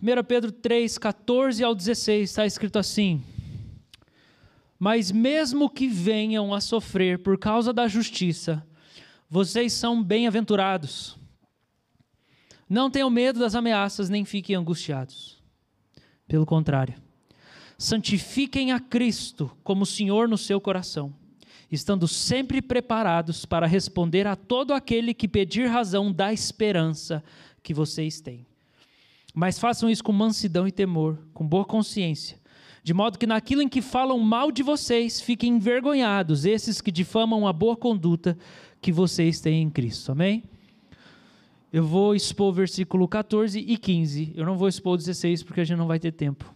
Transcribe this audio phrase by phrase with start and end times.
[0.00, 3.20] 1 Pedro 3, 14 ao 16, está escrito assim:
[4.78, 8.64] Mas mesmo que venham a sofrer por causa da justiça,
[9.28, 11.18] vocês são bem-aventurados.
[12.70, 15.42] Não tenham medo das ameaças, nem fiquem angustiados.
[16.28, 16.94] Pelo contrário,
[17.76, 21.12] santifiquem a Cristo como Senhor no seu coração,
[21.72, 27.24] estando sempre preparados para responder a todo aquele que pedir razão da esperança
[27.64, 28.47] que vocês têm.
[29.38, 32.40] Mas façam isso com mansidão e temor, com boa consciência,
[32.82, 37.46] de modo que naquilo em que falam mal de vocês, fiquem envergonhados esses que difamam
[37.46, 38.36] a boa conduta
[38.80, 40.10] que vocês têm em Cristo.
[40.10, 40.42] Amém?
[41.72, 44.32] Eu vou expor o versículo 14 e 15.
[44.34, 46.52] Eu não vou expor o 16 porque a gente não vai ter tempo.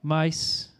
[0.00, 0.72] Mas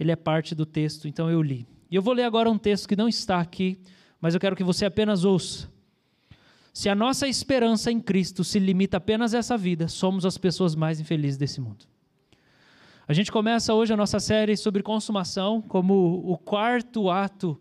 [0.00, 1.68] ele é parte do texto, então eu li.
[1.90, 3.78] E eu vou ler agora um texto que não está aqui,
[4.18, 5.75] mas eu quero que você apenas ouça.
[6.76, 10.74] Se a nossa esperança em Cristo se limita apenas a essa vida, somos as pessoas
[10.74, 11.86] mais infelizes desse mundo.
[13.08, 17.58] A gente começa hoje a nossa série sobre consumação, como o quarto ato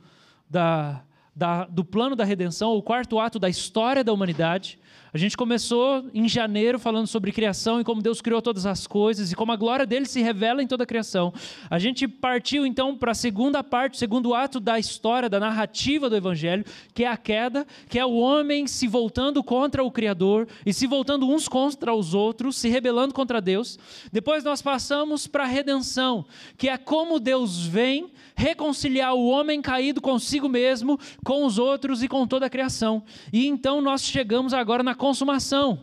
[0.50, 1.02] da,
[1.34, 4.78] da, do plano da redenção, o quarto ato da história da humanidade.
[5.16, 9.32] A gente começou em janeiro falando sobre criação e como Deus criou todas as coisas
[9.32, 11.34] e como a glória dele se revela em toda a criação.
[11.70, 16.10] A gente partiu então para a segunda parte, o segundo ato da história, da narrativa
[16.10, 20.50] do evangelho, que é a queda, que é o homem se voltando contra o criador
[20.66, 23.80] e se voltando uns contra os outros, se rebelando contra Deus.
[24.12, 26.26] Depois nós passamos para a redenção,
[26.58, 32.10] que é como Deus vem reconciliar o homem caído consigo mesmo, com os outros e
[32.10, 33.02] com toda a criação.
[33.32, 35.82] E então nós chegamos agora na consumação.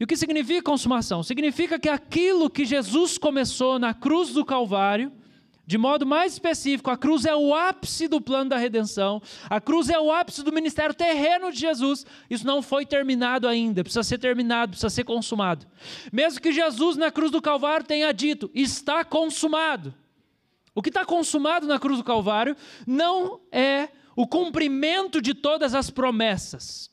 [0.00, 1.22] E o que significa consumação?
[1.22, 5.12] Significa que aquilo que Jesus começou na cruz do Calvário,
[5.66, 9.90] de modo mais específico, a cruz é o ápice do plano da redenção, a cruz
[9.90, 12.06] é o ápice do ministério terreno de Jesus.
[12.30, 15.66] Isso não foi terminado ainda, precisa ser terminado, precisa ser consumado.
[16.10, 19.92] Mesmo que Jesus na cruz do Calvário tenha dito, está consumado.
[20.74, 25.90] O que está consumado na cruz do Calvário não é o cumprimento de todas as
[25.90, 26.88] promessas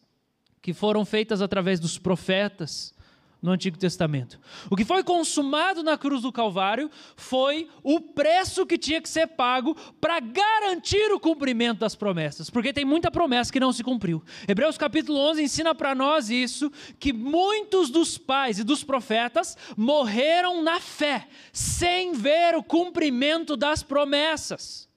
[0.65, 2.91] que foram feitas através dos profetas
[3.39, 4.39] no Antigo Testamento.
[4.67, 9.27] O que foi consumado na cruz do Calvário foi o preço que tinha que ser
[9.27, 14.23] pago para garantir o cumprimento das promessas, porque tem muita promessa que não se cumpriu.
[14.47, 20.63] Hebreus capítulo 11 ensina para nós isso, que muitos dos pais e dos profetas morreram
[20.63, 24.89] na fé, sem ver o cumprimento das promessas.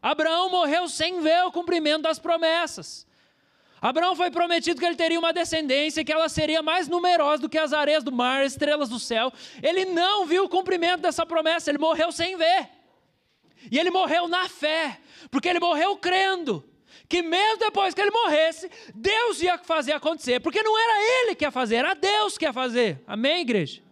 [0.00, 3.10] Abraão morreu sem ver o cumprimento das promessas.
[3.82, 7.58] Abraão foi prometido que ele teria uma descendência, que ela seria mais numerosa do que
[7.58, 9.32] as areias do mar, as estrelas do céu.
[9.60, 12.68] Ele não viu o cumprimento dessa promessa, ele morreu sem ver.
[13.68, 15.00] E ele morreu na fé,
[15.32, 16.64] porque ele morreu crendo
[17.08, 21.44] que mesmo depois que ele morresse, Deus ia fazer acontecer, porque não era ele que
[21.44, 23.02] ia fazer, era Deus que ia fazer.
[23.04, 23.82] Amém, igreja?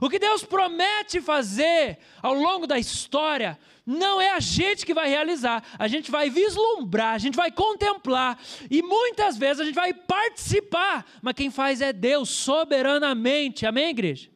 [0.00, 5.08] O que Deus promete fazer ao longo da história, não é a gente que vai
[5.08, 8.40] realizar, a gente vai vislumbrar, a gente vai contemplar
[8.70, 14.30] e muitas vezes a gente vai participar, mas quem faz é Deus soberanamente, amém, igreja?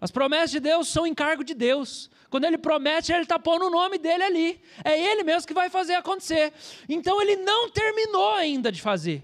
[0.00, 2.10] As promessas de Deus são encargo de Deus.
[2.30, 4.60] Quando ele promete, ele está pondo o nome dele ali.
[4.84, 6.52] É ele mesmo que vai fazer acontecer.
[6.88, 9.22] Então ele não terminou ainda de fazer.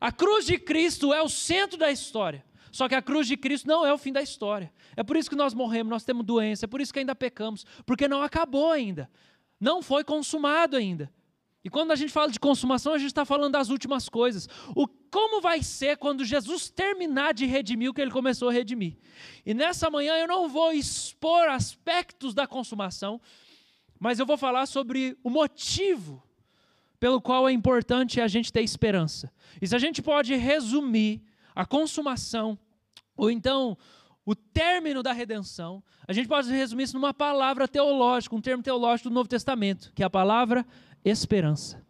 [0.00, 2.44] A cruz de Cristo é o centro da história.
[2.70, 4.72] Só que a cruz de Cristo não é o fim da história.
[4.96, 7.64] É por isso que nós morremos, nós temos doença, é por isso que ainda pecamos,
[7.84, 9.10] porque não acabou ainda.
[9.60, 11.12] Não foi consumado ainda.
[11.62, 14.48] E quando a gente fala de consumação, a gente está falando das últimas coisas.
[14.74, 18.98] O como vai ser quando Jesus terminar de redimir o que ele começou a redimir?
[19.44, 23.20] E nessa manhã eu não vou expor aspectos da consumação,
[23.98, 26.22] mas eu vou falar sobre o motivo
[27.00, 29.32] pelo qual é importante a gente ter esperança.
[29.60, 31.22] E se a gente pode resumir
[31.54, 32.58] a consumação
[33.16, 33.76] ou então
[34.26, 39.08] o término da redenção, a gente pode resumir isso numa palavra teológica, um termo teológico
[39.08, 40.66] do Novo Testamento, que é a palavra
[41.04, 41.80] esperança.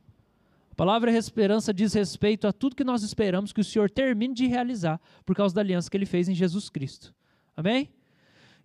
[0.71, 4.47] A palavra esperança diz respeito a tudo que nós esperamos que o Senhor termine de
[4.47, 7.15] realizar por causa da aliança que ele fez em Jesus Cristo.
[7.57, 7.91] Amém?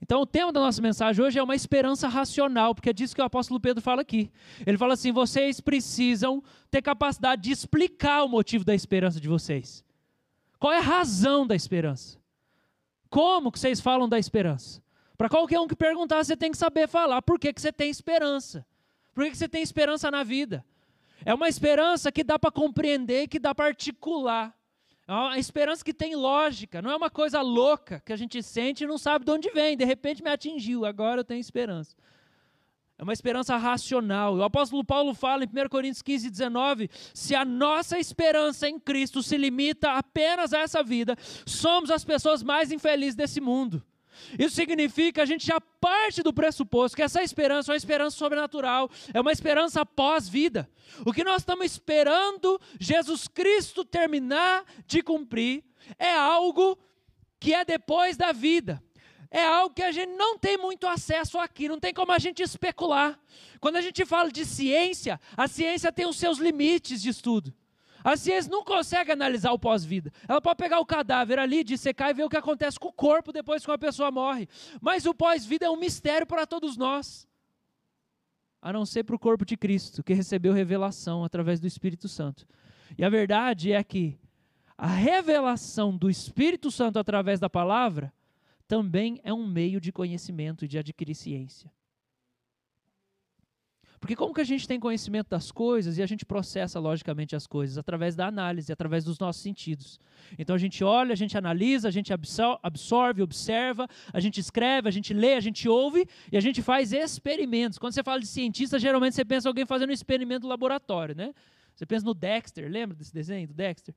[0.02, 3.22] Então, o tema da nossa mensagem hoje é uma esperança racional, porque é disso que
[3.22, 4.30] o apóstolo Pedro fala aqui.
[4.66, 9.86] Ele fala assim: vocês precisam ter capacidade de explicar o motivo da esperança de vocês.
[10.60, 12.21] Qual é a razão da esperança?
[13.12, 14.82] Como que vocês falam da esperança?
[15.18, 17.90] Para qualquer um que perguntar, você tem que saber falar por que, que você tem
[17.90, 18.66] esperança.
[19.14, 20.66] Por que, que você tem esperança na vida?
[21.26, 24.56] É uma esperança que dá para compreender, que dá para articular.
[25.06, 28.86] É uma esperança que tem lógica, não é uma coisa louca que a gente sente
[28.86, 29.76] e não sabe de onde vem.
[29.76, 31.94] De repente me atingiu, agora eu tenho esperança.
[33.02, 34.36] É uma esperança racional.
[34.36, 39.24] O apóstolo Paulo fala em 1 Coríntios 15, 19: se a nossa esperança em Cristo
[39.24, 43.84] se limita apenas a essa vida, somos as pessoas mais infelizes desse mundo.
[44.38, 48.16] Isso significa que a gente já parte do pressuposto que essa esperança é uma esperança
[48.16, 50.70] sobrenatural, é uma esperança pós-vida.
[51.04, 55.64] O que nós estamos esperando Jesus Cristo terminar de cumprir
[55.98, 56.78] é algo
[57.40, 58.80] que é depois da vida
[59.32, 62.44] é algo que a gente não tem muito acesso aqui, não tem como a gente
[62.44, 63.18] especular.
[63.62, 67.54] Quando a gente fala de ciência, a ciência tem os seus limites de estudo.
[68.04, 70.12] A ciência não consegue analisar o pós-vida.
[70.28, 73.32] Ela pode pegar o cadáver ali, dissecar e ver o que acontece com o corpo
[73.32, 74.50] depois que uma pessoa morre.
[74.82, 77.26] Mas o pós-vida é um mistério para todos nós.
[78.62, 82.46] A não ser para o corpo de Cristo, que recebeu revelação através do Espírito Santo.
[82.98, 84.20] E a verdade é que
[84.78, 88.12] a revelação do Espírito Santo através da palavra
[88.72, 91.70] também é um meio de conhecimento e de adquirir ciência.
[94.00, 97.46] Porque como que a gente tem conhecimento das coisas e a gente processa logicamente as
[97.46, 97.78] coisas?
[97.78, 100.00] Através da análise, através dos nossos sentidos.
[100.40, 104.92] Então a gente olha, a gente analisa, a gente absorve, observa, a gente escreve, a
[104.92, 107.78] gente lê, a gente ouve e a gente faz experimentos.
[107.78, 111.14] Quando você fala de cientista, geralmente você pensa em alguém fazendo um experimento no laboratório,
[111.14, 111.34] né?
[111.76, 113.94] Você pensa no Dexter, lembra desse desenho do Dexter?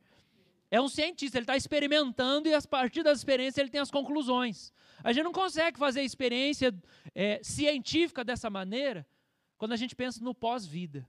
[0.74, 4.72] É um cientista, ele está experimentando e a partir das experiências ele tem as conclusões.
[5.04, 6.74] A gente não consegue fazer experiência
[7.14, 9.06] é, científica dessa maneira
[9.56, 11.08] quando a gente pensa no pós-vida.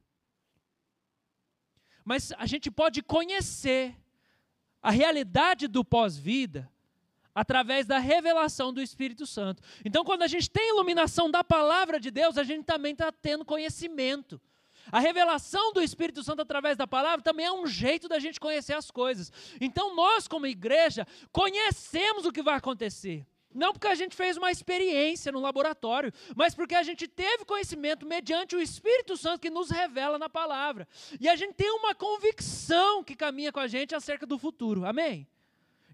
[2.04, 3.96] Mas a gente pode conhecer
[4.84, 6.72] a realidade do pós-vida
[7.34, 9.64] através da revelação do Espírito Santo.
[9.84, 13.44] Então, quando a gente tem iluminação da palavra de Deus, a gente também está tendo
[13.44, 14.40] conhecimento.
[14.92, 18.74] A revelação do Espírito Santo através da palavra também é um jeito da gente conhecer
[18.74, 19.32] as coisas.
[19.60, 23.26] Então, nós, como igreja, conhecemos o que vai acontecer.
[23.56, 28.06] Não porque a gente fez uma experiência no laboratório, mas porque a gente teve conhecimento
[28.06, 30.86] mediante o Espírito Santo que nos revela na palavra.
[31.22, 34.86] E a gente tem uma convicção que caminha com a gente acerca do futuro.
[34.86, 35.26] Amém?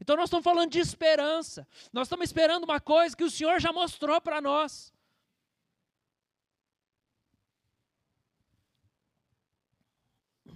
[0.01, 1.67] Então nós estamos falando de esperança.
[1.93, 4.91] Nós estamos esperando uma coisa que o Senhor já mostrou para nós.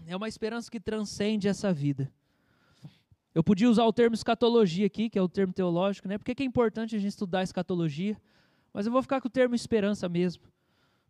[0.08, 2.12] É uma esperança que transcende essa vida.
[3.34, 6.18] Eu podia usar o termo escatologia aqui, que é o termo teológico, né?
[6.18, 8.16] Por que é importante a gente estudar escatologia?
[8.74, 10.44] Mas eu vou ficar com o termo esperança mesmo.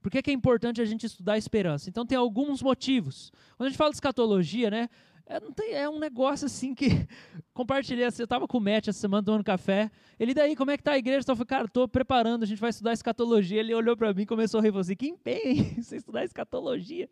[0.01, 1.89] Por que é importante a gente estudar esperança?
[1.89, 3.31] Então tem alguns motivos.
[3.57, 4.89] Quando a gente fala de escatologia, né?
[5.27, 6.88] É, tem, é, um negócio assim que
[7.51, 8.06] compartilhei.
[8.06, 9.89] Eu estava com o Matt essa semana tomando café.
[10.19, 11.25] Ele, daí, como é que tá a igreja?
[11.27, 13.60] Eu falei, cara, estou preparando, a gente vai estudar escatologia.
[13.60, 14.69] Ele olhou para mim começou a rir.
[14.69, 15.75] Falou assim: que empenho, hein?
[15.81, 17.10] Você estudar escatologia?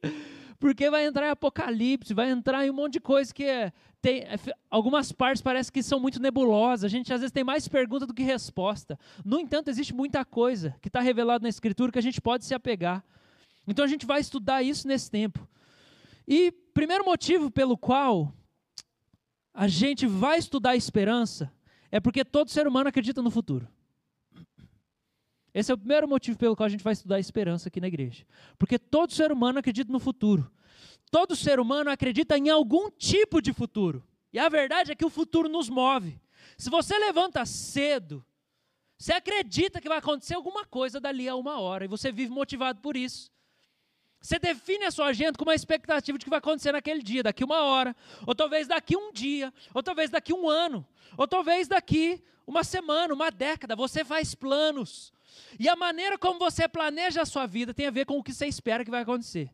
[0.60, 4.20] Porque vai entrar em Apocalipse, vai entrar em um monte de coisa que é, tem.
[4.20, 4.38] É,
[4.70, 6.84] algumas partes parece que são muito nebulosas.
[6.84, 8.98] A gente às vezes tem mais pergunta do que resposta.
[9.26, 12.54] No entanto, existe muita coisa que está revelada na Escritura que a gente pode se
[12.54, 13.04] apegar.
[13.68, 15.48] Então a gente vai estudar isso nesse tempo.
[16.28, 18.34] E primeiro motivo pelo qual
[19.54, 21.54] a gente vai estudar a esperança
[21.92, 23.68] é porque todo ser humano acredita no futuro.
[25.54, 27.88] Esse é o primeiro motivo pelo qual a gente vai estudar a esperança aqui na
[27.88, 28.26] igreja.
[28.58, 30.52] Porque todo ser humano acredita no futuro.
[31.12, 34.04] Todo ser humano acredita em algum tipo de futuro.
[34.32, 36.20] E a verdade é que o futuro nos move.
[36.58, 38.26] Se você levanta cedo,
[38.98, 42.82] você acredita que vai acontecer alguma coisa dali a uma hora e você vive motivado
[42.82, 43.32] por isso.
[44.24, 47.44] Você define a sua agenda com uma expectativa de que vai acontecer naquele dia, daqui
[47.44, 47.94] uma hora,
[48.26, 50.88] ou talvez daqui um dia, ou talvez daqui um ano,
[51.18, 53.76] ou talvez daqui uma semana, uma década.
[53.76, 55.12] Você faz planos.
[55.60, 58.32] E a maneira como você planeja a sua vida tem a ver com o que
[58.32, 59.54] você espera que vai acontecer.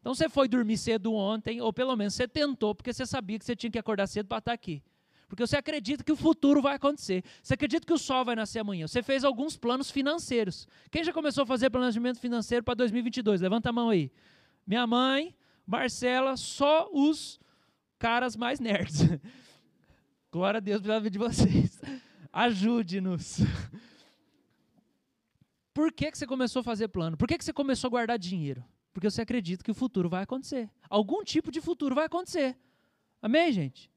[0.00, 3.44] Então você foi dormir cedo ontem, ou pelo menos você tentou, porque você sabia que
[3.44, 4.82] você tinha que acordar cedo para estar aqui.
[5.28, 7.22] Porque você acredita que o futuro vai acontecer.
[7.42, 8.86] Você acredita que o sol vai nascer amanhã.
[8.86, 10.66] Você fez alguns planos financeiros.
[10.90, 13.42] Quem já começou a fazer planejamento financeiro para 2022?
[13.42, 14.10] Levanta a mão aí.
[14.66, 17.38] Minha mãe, Marcela, só os
[17.98, 19.00] caras mais nerds.
[20.32, 21.78] Glória a Deus pela vida de vocês.
[22.32, 23.40] Ajude-nos.
[25.74, 27.16] Por que, que você começou a fazer plano?
[27.16, 28.64] Por que, que você começou a guardar dinheiro?
[28.92, 30.70] Porque você acredita que o futuro vai acontecer.
[30.88, 32.56] Algum tipo de futuro vai acontecer.
[33.22, 33.90] Amém, gente?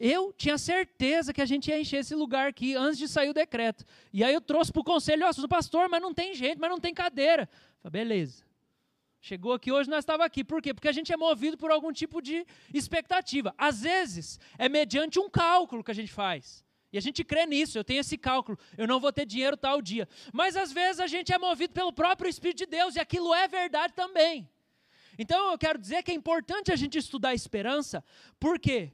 [0.00, 3.34] Eu tinha certeza que a gente ia encher esse lugar aqui antes de sair o
[3.34, 3.84] decreto.
[4.12, 6.70] E aí eu trouxe para o conselho, ó, oh, pastor, mas não tem gente, mas
[6.70, 7.48] não tem cadeira.
[7.82, 8.44] Falei, beleza.
[9.20, 10.44] Chegou aqui hoje, nós estávamos aqui.
[10.44, 10.72] Por quê?
[10.72, 13.52] Porque a gente é movido por algum tipo de expectativa.
[13.58, 16.64] Às vezes, é mediante um cálculo que a gente faz.
[16.92, 19.82] E a gente crê nisso, eu tenho esse cálculo, eu não vou ter dinheiro tal
[19.82, 20.08] dia.
[20.32, 23.46] Mas às vezes a gente é movido pelo próprio Espírito de Deus, e aquilo é
[23.46, 24.48] verdade também.
[25.18, 28.02] Então eu quero dizer que é importante a gente estudar a esperança,
[28.40, 28.92] por quê?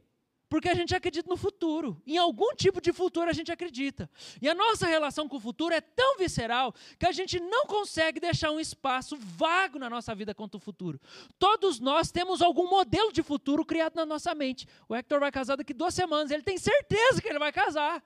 [0.54, 2.00] Porque a gente acredita no futuro.
[2.06, 4.08] Em algum tipo de futuro a gente acredita.
[4.40, 8.20] E a nossa relação com o futuro é tão visceral que a gente não consegue
[8.20, 11.00] deixar um espaço vago na nossa vida quanto o futuro.
[11.40, 14.64] Todos nós temos algum modelo de futuro criado na nossa mente.
[14.88, 16.30] O Hector vai casar daqui duas semanas.
[16.30, 18.00] Ele tem certeza que ele vai casar.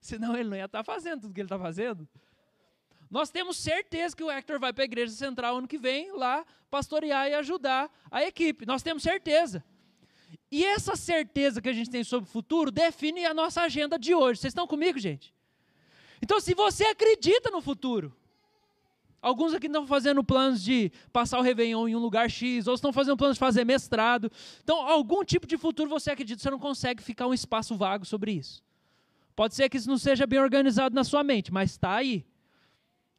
[0.00, 2.08] Senão ele não ia estar fazendo tudo que ele está fazendo.
[3.10, 6.46] Nós temos certeza que o Hector vai para a igreja central ano que vem, lá,
[6.70, 8.64] pastorear e ajudar a equipe.
[8.64, 9.64] Nós temos certeza.
[10.50, 14.14] E essa certeza que a gente tem sobre o futuro define a nossa agenda de
[14.14, 14.40] hoje.
[14.40, 15.32] Vocês estão comigo, gente?
[16.20, 18.14] Então, se você acredita no futuro,
[19.22, 22.92] alguns aqui estão fazendo planos de passar o Réveillon em um lugar X, ou estão
[22.92, 24.30] fazendo planos de fazer mestrado.
[24.62, 28.32] Então, algum tipo de futuro você acredita, você não consegue ficar um espaço vago sobre
[28.32, 28.62] isso.
[29.36, 32.26] Pode ser que isso não seja bem organizado na sua mente, mas está aí.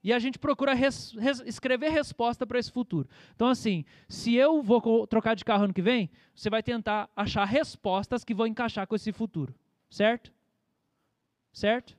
[0.04, 3.08] E a gente procura res, res, escrever resposta para esse futuro.
[3.36, 7.46] Então, assim, se eu vou trocar de carro ano que vem, você vai tentar achar
[7.46, 9.54] respostas que vão encaixar com esse futuro.
[9.90, 10.34] Certo?
[11.54, 11.96] Certo?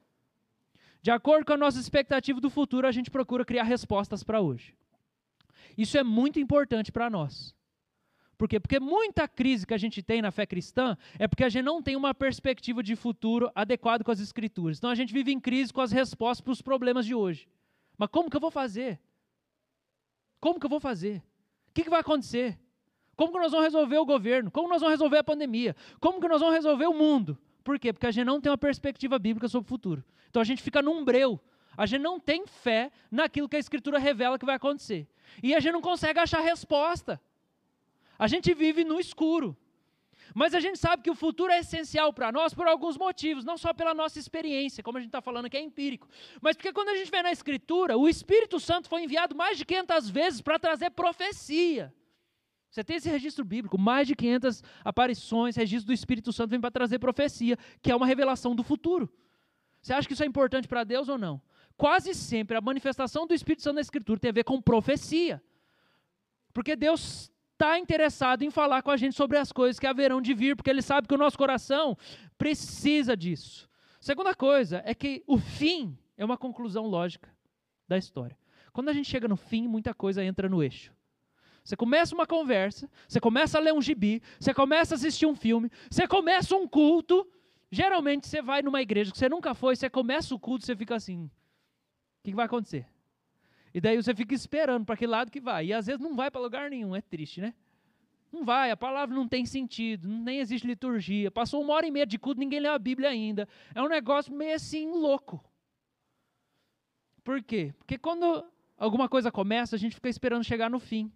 [1.01, 4.75] De acordo com a nossa expectativa do futuro, a gente procura criar respostas para hoje.
[5.77, 7.55] Isso é muito importante para nós.
[8.37, 8.59] Por quê?
[8.59, 11.81] Porque muita crise que a gente tem na fé cristã é porque a gente não
[11.81, 14.79] tem uma perspectiva de futuro adequada com as escrituras.
[14.79, 17.47] Então a gente vive em crise com as respostas para os problemas de hoje.
[18.03, 18.99] Mas como que eu vou fazer?
[20.41, 21.23] Como que eu vou fazer?
[21.69, 22.59] O que, que vai acontecer?
[23.15, 24.51] Como que nós vamos resolver o governo?
[24.51, 25.77] Como nós vamos resolver a pandemia?
[26.01, 27.39] Como que nós vamos resolver o mundo?
[27.63, 27.93] Por quê?
[27.93, 30.05] Porque a gente não tem uma perspectiva bíblica sobre o futuro.
[30.29, 31.39] Então a gente fica num breu.
[31.77, 35.07] A gente não tem fé naquilo que a Escritura revela que vai acontecer.
[35.41, 37.21] E a gente não consegue achar resposta.
[38.19, 39.57] A gente vive no escuro.
[40.35, 43.59] Mas a gente sabe que o futuro é essencial para nós por alguns motivos, não
[43.59, 46.09] só pela nossa experiência, como a gente está falando que é empírico,
[46.41, 49.65] mas porque quando a gente vê na Escritura, o Espírito Santo foi enviado mais de
[49.65, 51.93] 500 vezes para trazer profecia.
[52.71, 56.71] Você tem esse registro bíblico, mais de 500 aparições, registro do Espírito Santo vem para
[56.71, 59.13] trazer profecia, que é uma revelação do futuro.
[59.83, 61.43] Você acha que isso é importante para Deus ou não?
[61.77, 65.43] Quase sempre a manifestação do Espírito Santo na Escritura tem a ver com profecia.
[66.53, 70.35] Porque Deus está interessado em falar com a gente sobre as coisas que haverão de
[70.35, 71.97] vir, porque ele sabe que o nosso coração
[72.37, 73.69] precisa disso.
[74.01, 77.31] Segunda coisa é que o fim é uma conclusão lógica
[77.87, 78.37] da história.
[78.73, 80.93] Quando a gente chega no fim, muita coisa entra no eixo.
[81.65, 85.37] Você começa uma conversa, você começa a ler um gibi, você começa a assistir um
[85.37, 87.31] filme, você começa um culto.
[87.71, 90.97] Geralmente você vai numa igreja que você nunca foi, você começa o culto, você fica
[90.97, 91.31] assim: o
[92.25, 92.87] que vai acontecer?
[93.75, 95.67] E daí você fica esperando para que lado que vai.
[95.67, 97.55] E às vezes não vai para lugar nenhum, é triste, né?
[98.33, 101.31] Não vai, a palavra não tem sentido, nem existe liturgia.
[101.31, 103.47] Passou uma hora e meia de culto, ninguém leu a Bíblia ainda.
[103.75, 105.43] É um negócio meio assim louco.
[107.23, 107.75] Por quê?
[107.79, 108.45] Porque quando
[108.77, 111.13] alguma coisa começa, a gente fica esperando chegar no fim.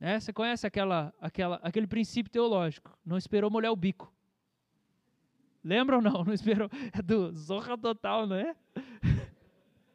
[0.00, 2.96] É, você conhece aquela, aquela, aquele princípio teológico?
[3.04, 4.12] Não esperou molhar o bico.
[5.64, 6.24] Lembra ou não?
[6.24, 6.68] Não esperou.
[6.92, 8.54] É do Zorra Total, não é?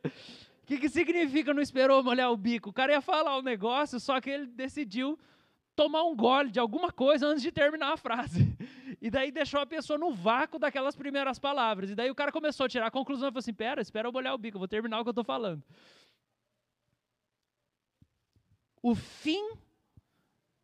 [0.71, 2.69] Que, que significa não esperou molhar o bico?
[2.69, 5.19] O cara ia falar o negócio, só que ele decidiu
[5.75, 8.55] tomar um gole de alguma coisa antes de terminar a frase.
[9.03, 11.89] E daí deixou a pessoa no vácuo daquelas primeiras palavras.
[11.89, 14.11] E daí o cara começou a tirar a conclusão e falou assim: pera, espera eu
[14.11, 15.63] molhar o bico, eu vou terminar o que eu estou falando.
[18.79, 19.55] O fim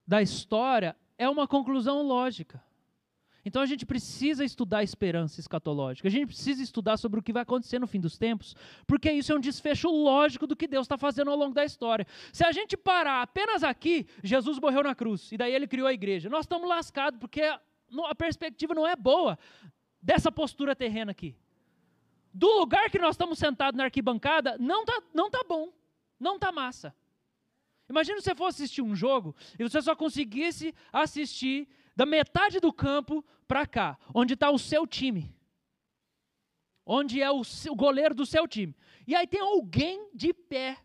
[0.06, 2.64] da história é uma conclusão lógica.
[3.48, 7.32] Então a gente precisa estudar a esperança escatológica, a gente precisa estudar sobre o que
[7.32, 8.54] vai acontecer no fim dos tempos,
[8.86, 12.06] porque isso é um desfecho lógico do que Deus está fazendo ao longo da história.
[12.34, 15.94] Se a gente parar apenas aqui, Jesus morreu na cruz, e daí ele criou a
[15.94, 16.30] igreja.
[16.30, 19.40] Nós estamos lascados, porque a perspectiva não é boa
[20.02, 21.34] dessa postura terrena aqui.
[22.34, 25.72] Do lugar que nós estamos sentados na arquibancada, não está não tá bom,
[26.20, 26.94] não está massa.
[27.90, 32.72] Imagina se você fosse assistir um jogo e você só conseguisse assistir da metade do
[32.72, 35.36] campo para cá, onde está o seu time.
[36.86, 38.76] Onde é o, o goleiro do seu time.
[39.08, 40.78] E aí tem alguém de pé,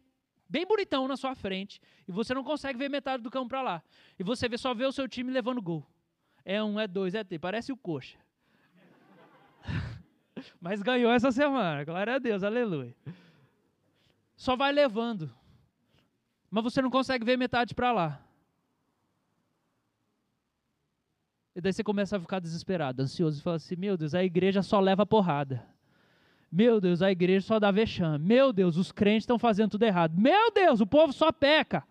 [0.49, 3.83] bem bonitão na sua frente, e você não consegue ver metade do campo para lá.
[4.19, 5.87] E você vê, só vê o seu time levando gol.
[6.47, 8.16] É um, é dois, é três, parece o coxa.
[10.59, 12.97] Mas ganhou essa semana, glória a Deus, aleluia.
[14.35, 15.31] Só vai levando.
[16.50, 18.32] Mas você não consegue ver metade para lá.
[21.54, 24.62] E daí você começa a ficar desesperado, ansioso, e fala assim: Meu Deus, a igreja
[24.62, 25.64] só leva porrada.
[26.50, 28.25] Meu Deus, a igreja só dá vexame.
[28.25, 30.14] Meu Deus, os crentes estão fazendo tudo errado.
[30.18, 31.82] Meu Deus, o povo só peca.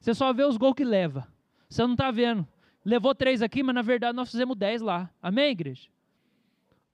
[0.00, 1.26] Você só vê os gols que leva.
[1.68, 2.46] Você não está vendo.
[2.84, 5.10] Levou três aqui, mas na verdade nós fizemos dez lá.
[5.22, 5.88] Amém, igreja?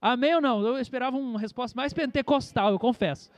[0.00, 0.60] Amém ou não?
[0.66, 3.30] Eu esperava uma resposta mais pentecostal, eu confesso.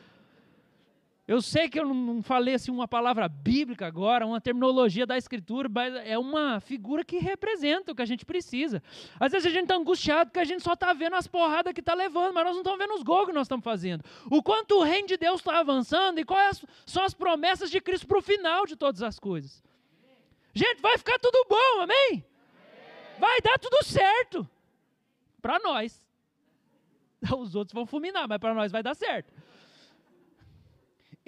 [1.28, 5.68] Eu sei que eu não falei assim uma palavra bíblica agora, uma terminologia da escritura,
[5.68, 8.80] mas é uma figura que representa o que a gente precisa.
[9.18, 11.80] Às vezes a gente está angustiado porque a gente só está vendo as porradas que
[11.80, 14.04] está levando, mas nós não estamos vendo os gols que nós estamos fazendo.
[14.30, 18.06] O quanto o reino de Deus está avançando e quais são as promessas de Cristo
[18.06, 19.64] para o final de todas as coisas.
[20.54, 22.24] Gente, vai ficar tudo bom, amém?
[23.18, 24.48] Vai dar tudo certo.
[25.42, 26.06] Para nós.
[27.36, 29.32] Os outros vão fulminar, mas para nós vai dar certo.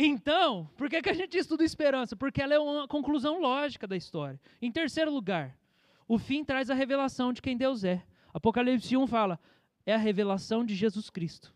[0.00, 2.14] Então, por que, que a gente estuda esperança?
[2.14, 4.40] Porque ela é uma conclusão lógica da história.
[4.62, 5.58] Em terceiro lugar,
[6.06, 8.00] o fim traz a revelação de quem Deus é.
[8.32, 9.40] Apocalipse 1 fala,
[9.84, 11.52] é a revelação de Jesus Cristo.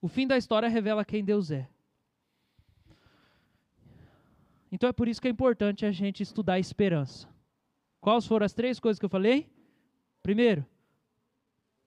[0.00, 1.68] O fim da história revela quem Deus é.
[4.72, 7.28] Então é por isso que é importante a gente estudar a esperança.
[8.00, 9.48] Quais foram as três coisas que eu falei?
[10.20, 10.66] Primeiro,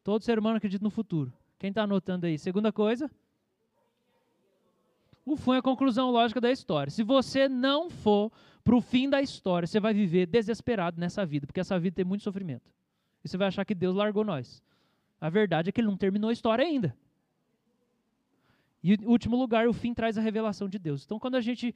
[0.04, 1.34] todo ser humano acredita no futuro.
[1.60, 2.38] Quem está anotando aí?
[2.38, 3.12] Segunda coisa,
[5.26, 6.92] o fim é a conclusão lógica da história.
[6.92, 8.32] Se você não for
[8.64, 12.06] para o fim da história, você vai viver desesperado nessa vida, porque essa vida tem
[12.06, 12.72] muito sofrimento.
[13.24, 14.62] E você vai achar que Deus largou nós.
[15.20, 16.96] A verdade é que ele não terminou a história ainda.
[18.84, 21.04] E em último lugar, o fim traz a revelação de Deus.
[21.04, 21.74] Então, quando a gente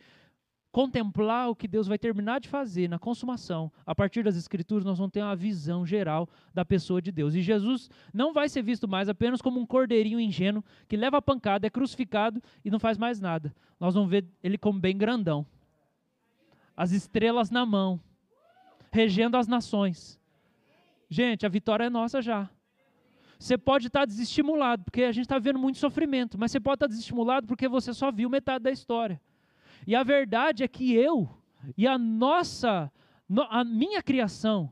[0.72, 4.98] contemplar o que Deus vai terminar de fazer na consumação, a partir das Escrituras, nós
[4.98, 7.34] vamos ter uma visão geral da pessoa de Deus.
[7.34, 11.22] E Jesus não vai ser visto mais apenas como um cordeirinho ingênuo que leva a
[11.22, 13.54] pancada, é crucificado e não faz mais nada.
[13.80, 15.46] Nós vamos ver ele como bem grandão,
[16.78, 18.00] as estrelas na mão,
[18.92, 20.20] regendo as nações.
[21.10, 22.50] Gente, a vitória é nossa já.
[23.40, 26.88] Você pode estar desestimulado, porque a gente está vendo muito sofrimento, mas você pode estar
[26.88, 29.20] desestimulado porque você só viu metade da história.
[29.86, 31.30] E a verdade é que eu
[31.78, 32.92] e a nossa,
[33.50, 34.72] a minha criação,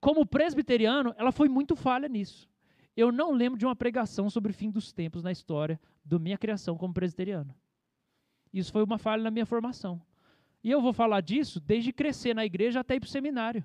[0.00, 2.48] como presbiteriano, ela foi muito falha nisso.
[2.96, 6.38] Eu não lembro de uma pregação sobre o fim dos tempos na história da minha
[6.38, 7.54] criação como presbiteriano.
[8.52, 10.00] Isso foi uma falha na minha formação.
[10.64, 13.64] E eu vou falar disso desde crescer na igreja até ir para o seminário.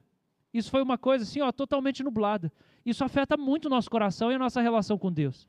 [0.54, 2.52] Isso foi uma coisa assim, ó, totalmente nublada.
[2.86, 5.48] Isso afeta muito o nosso coração e a nossa relação com Deus.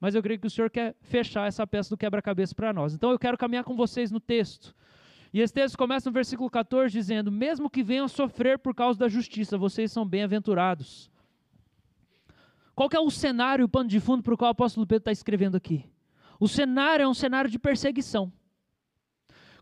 [0.00, 2.94] Mas eu creio que o Senhor quer fechar essa peça do quebra-cabeça para nós.
[2.94, 4.74] Então eu quero caminhar com vocês no texto.
[5.32, 9.08] E esse texto começa no versículo 14 dizendo: Mesmo que venham sofrer por causa da
[9.08, 11.10] justiça, vocês são bem-aventurados.
[12.74, 15.12] Qual é o cenário, o pano de fundo para o qual o apóstolo Pedro está
[15.12, 15.84] escrevendo aqui?
[16.40, 18.32] O cenário é um cenário de perseguição.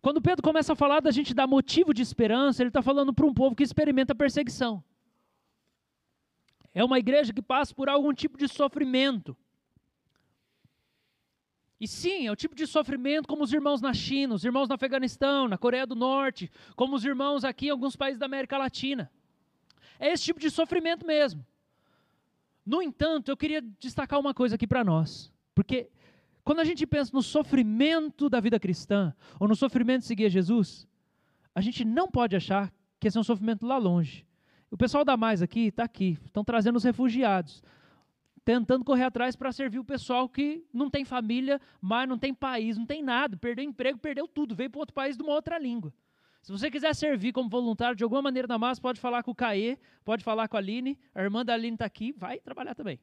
[0.00, 3.26] Quando Pedro começa a falar da gente dar motivo de esperança, ele está falando para
[3.26, 4.82] um povo que experimenta perseguição.
[6.72, 9.36] É uma igreja que passa por algum tipo de sofrimento.
[11.80, 14.74] E sim, é o tipo de sofrimento como os irmãos na China, os irmãos no
[14.74, 19.10] Afeganistão, na Coreia do Norte, como os irmãos aqui em alguns países da América Latina.
[19.98, 21.44] É esse tipo de sofrimento mesmo.
[22.66, 25.88] No entanto, eu queria destacar uma coisa aqui para nós, porque
[26.44, 30.30] quando a gente pensa no sofrimento da vida cristã, ou no sofrimento de seguir a
[30.30, 30.86] Jesus,
[31.54, 34.26] a gente não pode achar que esse é um sofrimento lá longe.
[34.70, 37.62] O pessoal da Mais aqui está aqui, estão trazendo os refugiados
[38.48, 42.78] tentando correr atrás para servir o pessoal que não tem família, mas não tem país,
[42.78, 45.92] não tem nada, perdeu emprego, perdeu tudo, veio para outro país de uma outra língua.
[46.40, 49.34] Se você quiser servir como voluntário de alguma maneira na massa, pode falar com o
[49.34, 52.98] Caê, pode falar com a Aline, a irmã da Aline está aqui, vai trabalhar também.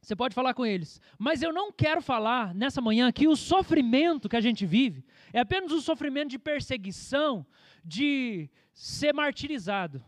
[0.00, 1.00] Você pode falar com eles.
[1.16, 5.38] Mas eu não quero falar nessa manhã que o sofrimento que a gente vive é
[5.38, 7.46] apenas o sofrimento de perseguição,
[7.84, 10.04] de ser martirizado.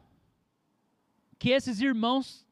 [1.38, 2.45] Que esses irmãos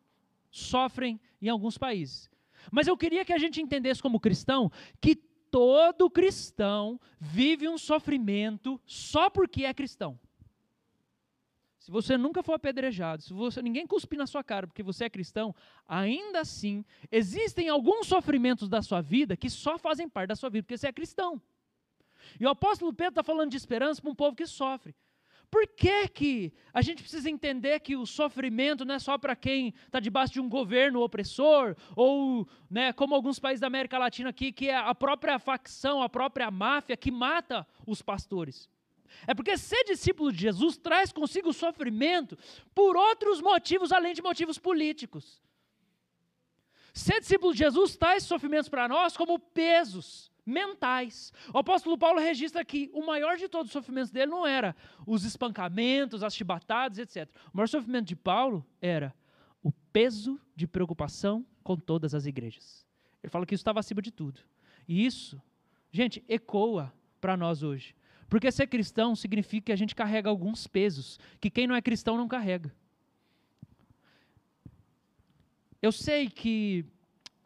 [0.52, 2.30] sofrem em alguns países.
[2.70, 8.80] Mas eu queria que a gente entendesse como cristão que todo cristão vive um sofrimento
[8.86, 10.18] só porque é cristão.
[11.78, 15.10] Se você nunca for apedrejado, se você ninguém cuspir na sua cara porque você é
[15.10, 15.52] cristão,
[15.84, 20.62] ainda assim existem alguns sofrimentos da sua vida que só fazem parte da sua vida
[20.62, 21.42] porque você é cristão.
[22.38, 24.94] E o apóstolo Pedro está falando de esperança para um povo que sofre.
[25.52, 29.74] Por que, que a gente precisa entender que o sofrimento não é só para quem
[29.84, 34.50] está debaixo de um governo opressor, ou né, como alguns países da América Latina aqui,
[34.50, 38.66] que é a própria facção, a própria máfia que mata os pastores?
[39.26, 42.38] É porque ser discípulo de Jesus traz consigo o sofrimento
[42.74, 45.42] por outros motivos além de motivos políticos.
[46.94, 51.32] Ser discípulo de Jesus traz sofrimentos para nós como pesos mentais.
[51.52, 54.74] O apóstolo Paulo registra que o maior de todos os sofrimentos dele não era
[55.06, 57.28] os espancamentos, as chibatadas, etc.
[57.52, 59.14] O maior sofrimento de Paulo era
[59.62, 62.84] o peso de preocupação com todas as igrejas.
[63.22, 64.40] Ele fala que isso estava acima de tudo.
[64.88, 65.40] E isso,
[65.90, 67.94] gente, ecoa para nós hoje.
[68.28, 72.16] Porque ser cristão significa que a gente carrega alguns pesos que quem não é cristão
[72.16, 72.74] não carrega.
[75.80, 76.84] Eu sei que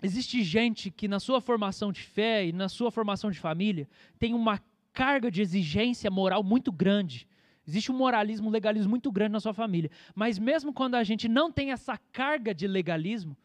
[0.03, 4.35] existe gente que na sua formação de fé e na sua formação de família tem
[4.35, 4.61] uma
[4.93, 7.29] carga de exigência moral muito grande.
[7.67, 9.91] Existe um moralismo, um legalismo muito grande na sua família.
[10.15, 13.37] Mas mesmo quando a gente não tem essa carga de legalismo,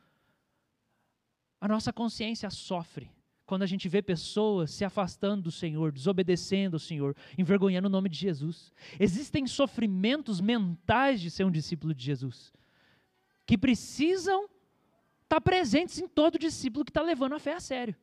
[1.60, 3.12] a nossa consciência sofre
[3.46, 8.08] quando a gente vê pessoas se afastando do Senhor, desobedecendo ao Senhor, envergonhando o nome
[8.08, 8.72] de Jesus.
[8.98, 12.54] Existem sofrimentos mentais de ser um discípulo de Jesus
[13.46, 14.48] que precisam
[15.32, 17.96] estar presentes em todo discípulo que está levando a fé a sério.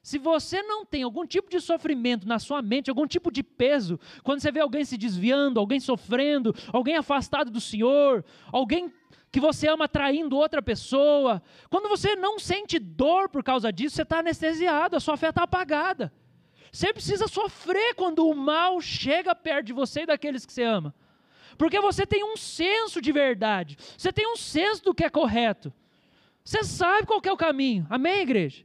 [0.00, 3.98] Se você não tem algum tipo de sofrimento na sua mente, algum tipo de peso,
[4.22, 8.92] quando você vê alguém se desviando, alguém sofrendo, alguém afastado do Senhor, alguém
[9.30, 14.02] que você ama traindo outra pessoa, quando você não sente dor por causa disso, você
[14.02, 16.12] está anestesiado, a sua fé está apagada.
[16.72, 20.94] Você precisa sofrer quando o mal chega perto de você e daqueles que você ama.
[21.58, 25.72] Porque você tem um senso de verdade, você tem um senso do que é correto.
[26.48, 27.86] Você sabe qual é o caminho.
[27.90, 28.64] Amém, igreja?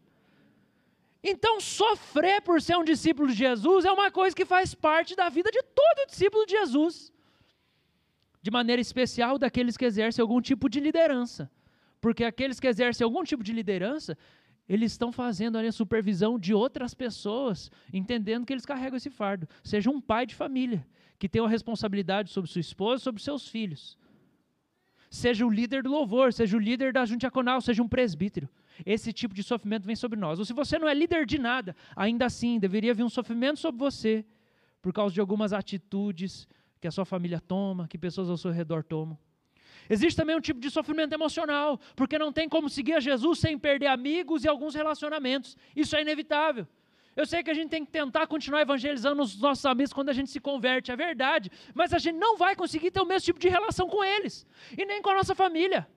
[1.21, 5.27] Então, sofrer por ser um discípulo de Jesus é uma coisa que faz parte da
[5.27, 7.11] vida de todo discípulo de Jesus
[8.41, 11.51] de maneira especial daqueles que exercem algum tipo de liderança.
[11.99, 14.17] Porque aqueles que exercem algum tipo de liderança,
[14.67, 19.45] eles estão fazendo a supervisão de outras pessoas, entendendo que eles carregam esse fardo.
[19.61, 20.87] Seja um pai de família,
[21.19, 23.97] que tem uma responsabilidade sobre sua esposa, sobre seus filhos.
[25.13, 28.49] Seja o líder do louvor, seja o líder da junta diaconal, seja um presbítero.
[28.83, 30.39] Esse tipo de sofrimento vem sobre nós.
[30.39, 33.77] Ou se você não é líder de nada, ainda assim deveria vir um sofrimento sobre
[33.77, 34.25] você,
[34.81, 36.47] por causa de algumas atitudes,
[36.81, 39.15] que a sua família toma, que pessoas ao seu redor tomam.
[39.87, 43.55] Existe também um tipo de sofrimento emocional, porque não tem como seguir a Jesus sem
[43.55, 45.55] perder amigos e alguns relacionamentos.
[45.75, 46.67] Isso é inevitável.
[47.15, 50.13] Eu sei que a gente tem que tentar continuar evangelizando os nossos amigos quando a
[50.13, 53.39] gente se converte, é verdade, mas a gente não vai conseguir ter o mesmo tipo
[53.39, 54.45] de relação com eles,
[54.77, 55.87] e nem com a nossa família.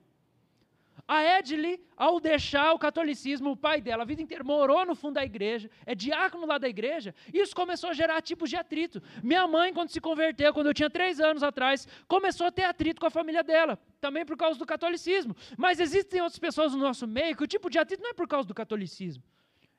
[1.07, 5.13] A Edley, ao deixar o catolicismo, o pai dela, a vida inteira morou no fundo
[5.13, 9.01] da igreja, é diácono lá da igreja, isso começou a gerar tipos de atrito.
[9.23, 12.99] Minha mãe, quando se converteu, quando eu tinha três anos atrás, começou a ter atrito
[12.99, 15.33] com a família dela, também por causa do catolicismo.
[15.57, 18.27] Mas existem outras pessoas no nosso meio que o tipo de atrito não é por
[18.27, 19.23] causa do catolicismo,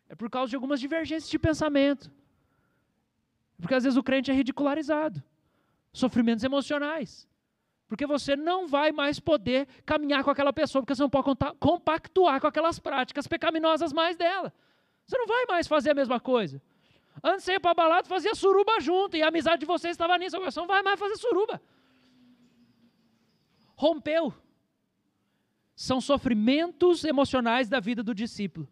[0.09, 2.11] é por causa de algumas divergências de pensamento.
[3.61, 5.23] Porque às vezes o crente é ridicularizado,
[5.93, 7.29] sofrimentos emocionais.
[7.89, 12.41] Porque você não vai mais poder caminhar com aquela pessoa, porque você não pode compactuar
[12.41, 14.53] com aquelas práticas pecaminosas mais dela.
[15.07, 16.61] Você não vai mais fazer a mesma coisa.
[17.23, 20.39] Antes você ia para balada fazia suruba junto, e a amizade de vocês estava nisso.
[20.39, 21.61] Você não vai mais fazer suruba.
[23.75, 24.35] Rompeu.
[25.75, 28.69] São sofrimentos emocionais da vida do discípulo.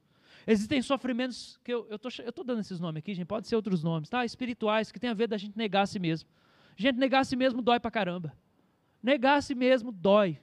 [0.47, 3.83] Existem sofrimentos que eu estou eu tô dando esses nomes aqui, gente, pode ser outros
[3.83, 4.25] nomes, tá?
[4.25, 6.29] Espirituais, que tem a ver da gente negar a si mesmo.
[6.77, 8.33] Gente, negar a si mesmo dói pra caramba.
[9.03, 10.39] Negar a si mesmo dói.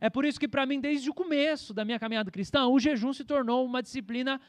[0.00, 3.12] É por isso que, para mim, desde o começo da minha caminhada cristã, o jejum
[3.12, 4.40] se tornou uma disciplina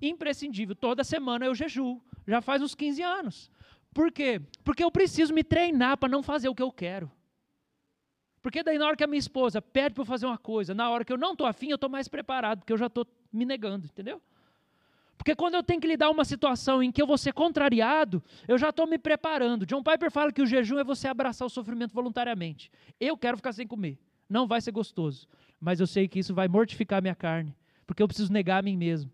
[0.00, 0.74] imprescindível.
[0.74, 3.50] Toda semana eu jejuo, já faz uns 15 anos.
[3.92, 4.40] Por quê?
[4.64, 7.10] Porque eu preciso me treinar para não fazer o que eu quero.
[8.42, 10.90] Porque daí, na hora que a minha esposa pede para eu fazer uma coisa, na
[10.90, 13.44] hora que eu não estou afim, eu estou mais preparado, porque eu já estou me
[13.44, 14.20] negando, entendeu?
[15.16, 18.58] Porque quando eu tenho que lidar uma situação em que eu vou ser contrariado, eu
[18.58, 19.64] já estou me preparando.
[19.64, 22.70] John Piper fala que o jejum é você abraçar o sofrimento voluntariamente.
[23.00, 23.98] Eu quero ficar sem comer.
[24.28, 25.26] Não vai ser gostoso.
[25.60, 27.56] Mas eu sei que isso vai mortificar minha carne.
[27.86, 29.10] Porque eu preciso negar a mim mesmo.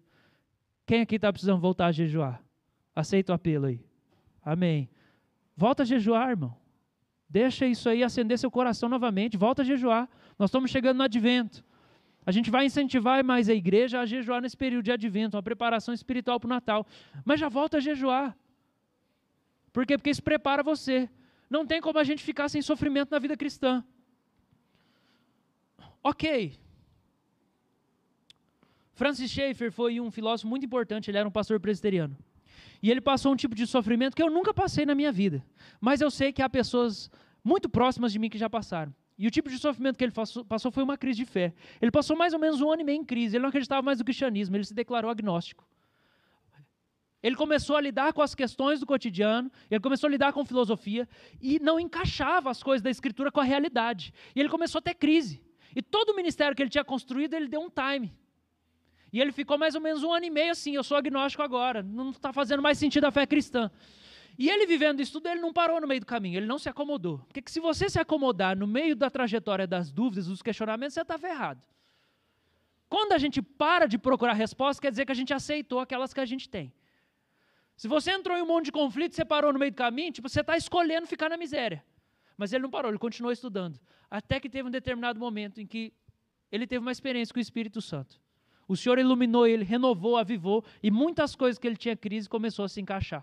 [0.86, 2.42] Quem aqui está precisando voltar a jejuar?
[2.94, 3.80] Aceita o apelo aí.
[4.44, 4.88] Amém.
[5.56, 6.56] Volta a jejuar, irmão.
[7.28, 9.36] Deixa isso aí acender seu coração novamente.
[9.36, 10.08] Volta a jejuar.
[10.36, 11.64] Nós estamos chegando no advento.
[12.24, 15.94] A gente vai incentivar mais a igreja a jejuar nesse período de advento, uma preparação
[15.94, 16.86] espiritual para o Natal.
[17.24, 18.36] Mas já volta a jejuar.
[19.72, 19.96] Por quê?
[19.96, 21.08] Porque isso prepara você.
[21.48, 23.84] Não tem como a gente ficar sem sofrimento na vida cristã.
[26.02, 26.58] Ok.
[28.92, 32.16] Francis Schaeffer foi um filósofo muito importante, ele era um pastor presbiteriano.
[32.82, 35.44] E ele passou um tipo de sofrimento que eu nunca passei na minha vida.
[35.80, 37.10] Mas eu sei que há pessoas
[37.42, 38.94] muito próximas de mim que já passaram.
[39.20, 40.14] E o tipo de sofrimento que ele
[40.48, 41.52] passou foi uma crise de fé.
[41.78, 43.36] Ele passou mais ou menos um ano e meio em crise.
[43.36, 45.68] Ele não acreditava mais no cristianismo, ele se declarou agnóstico.
[47.22, 51.06] Ele começou a lidar com as questões do cotidiano, ele começou a lidar com filosofia
[51.38, 54.14] e não encaixava as coisas da escritura com a realidade.
[54.34, 55.44] E ele começou a ter crise.
[55.76, 58.16] E todo o ministério que ele tinha construído, ele deu um time.
[59.12, 61.82] E ele ficou mais ou menos um ano e meio assim: eu sou agnóstico agora,
[61.82, 63.70] não está fazendo mais sentido a fé cristã.
[64.40, 66.66] E ele vivendo isso tudo, ele não parou no meio do caminho, ele não se
[66.66, 67.18] acomodou.
[67.28, 71.18] Porque se você se acomodar no meio da trajetória das dúvidas, dos questionamentos, você está
[71.18, 71.60] ferrado.
[72.88, 76.20] Quando a gente para de procurar respostas, quer dizer que a gente aceitou aquelas que
[76.20, 76.72] a gente tem.
[77.76, 80.26] Se você entrou em um monte de conflito, você parou no meio do caminho, tipo,
[80.26, 81.84] você está escolhendo ficar na miséria.
[82.34, 83.78] Mas ele não parou, ele continuou estudando.
[84.10, 85.92] Até que teve um determinado momento em que
[86.50, 88.18] ele teve uma experiência com o Espírito Santo.
[88.66, 92.70] O Senhor iluminou ele, renovou, avivou, e muitas coisas que ele tinha crise começou a
[92.70, 93.22] se encaixar.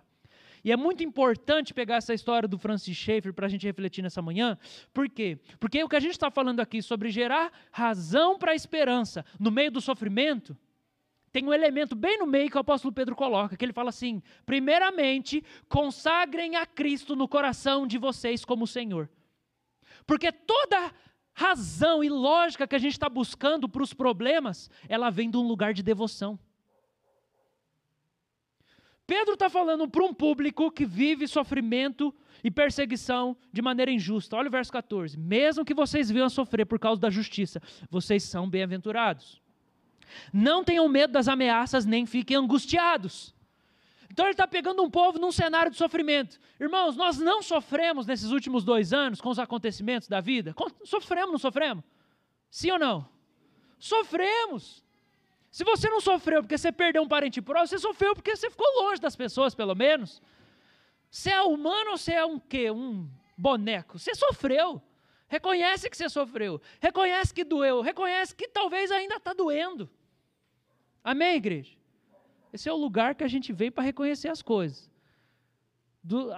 [0.63, 4.21] E é muito importante pegar essa história do Francis Schaeffer para a gente refletir nessa
[4.21, 4.57] manhã.
[4.93, 5.39] Por quê?
[5.59, 9.51] Porque o que a gente está falando aqui sobre gerar razão para a esperança no
[9.51, 10.57] meio do sofrimento,
[11.31, 14.21] tem um elemento bem no meio que o apóstolo Pedro coloca, que ele fala assim:
[14.45, 19.09] primeiramente, consagrem a Cristo no coração de vocês como Senhor.
[20.05, 20.91] Porque toda
[21.33, 25.47] razão e lógica que a gente está buscando para os problemas, ela vem de um
[25.47, 26.39] lugar de devoção.
[29.07, 34.35] Pedro está falando para um público que vive sofrimento e perseguição de maneira injusta.
[34.35, 35.17] Olha o verso 14.
[35.17, 39.41] Mesmo que vocês venham a sofrer por causa da justiça, vocês são bem-aventurados.
[40.33, 43.33] Não tenham medo das ameaças, nem fiquem angustiados.
[44.11, 46.37] Então ele está pegando um povo num cenário de sofrimento.
[46.59, 50.53] Irmãos, nós não sofremos nesses últimos dois anos com os acontecimentos da vida?
[50.83, 51.83] Sofremos, não sofremos?
[52.49, 53.07] Sim ou não?
[53.79, 54.83] Sofremos.
[55.51, 58.67] Se você não sofreu porque você perdeu um parente próximo, você sofreu porque você ficou
[58.81, 60.21] longe das pessoas, pelo menos.
[61.09, 62.69] Você é humano ou você é um quê?
[62.69, 63.97] Um boneco?
[63.97, 64.81] Você sofreu.
[65.27, 66.61] Reconhece que você sofreu.
[66.79, 67.81] Reconhece que doeu.
[67.81, 69.89] Reconhece que talvez ainda está doendo.
[71.03, 71.75] Amém, igreja?
[72.51, 74.89] Esse é o lugar que a gente vem para reconhecer as coisas.
[76.03, 76.31] Do,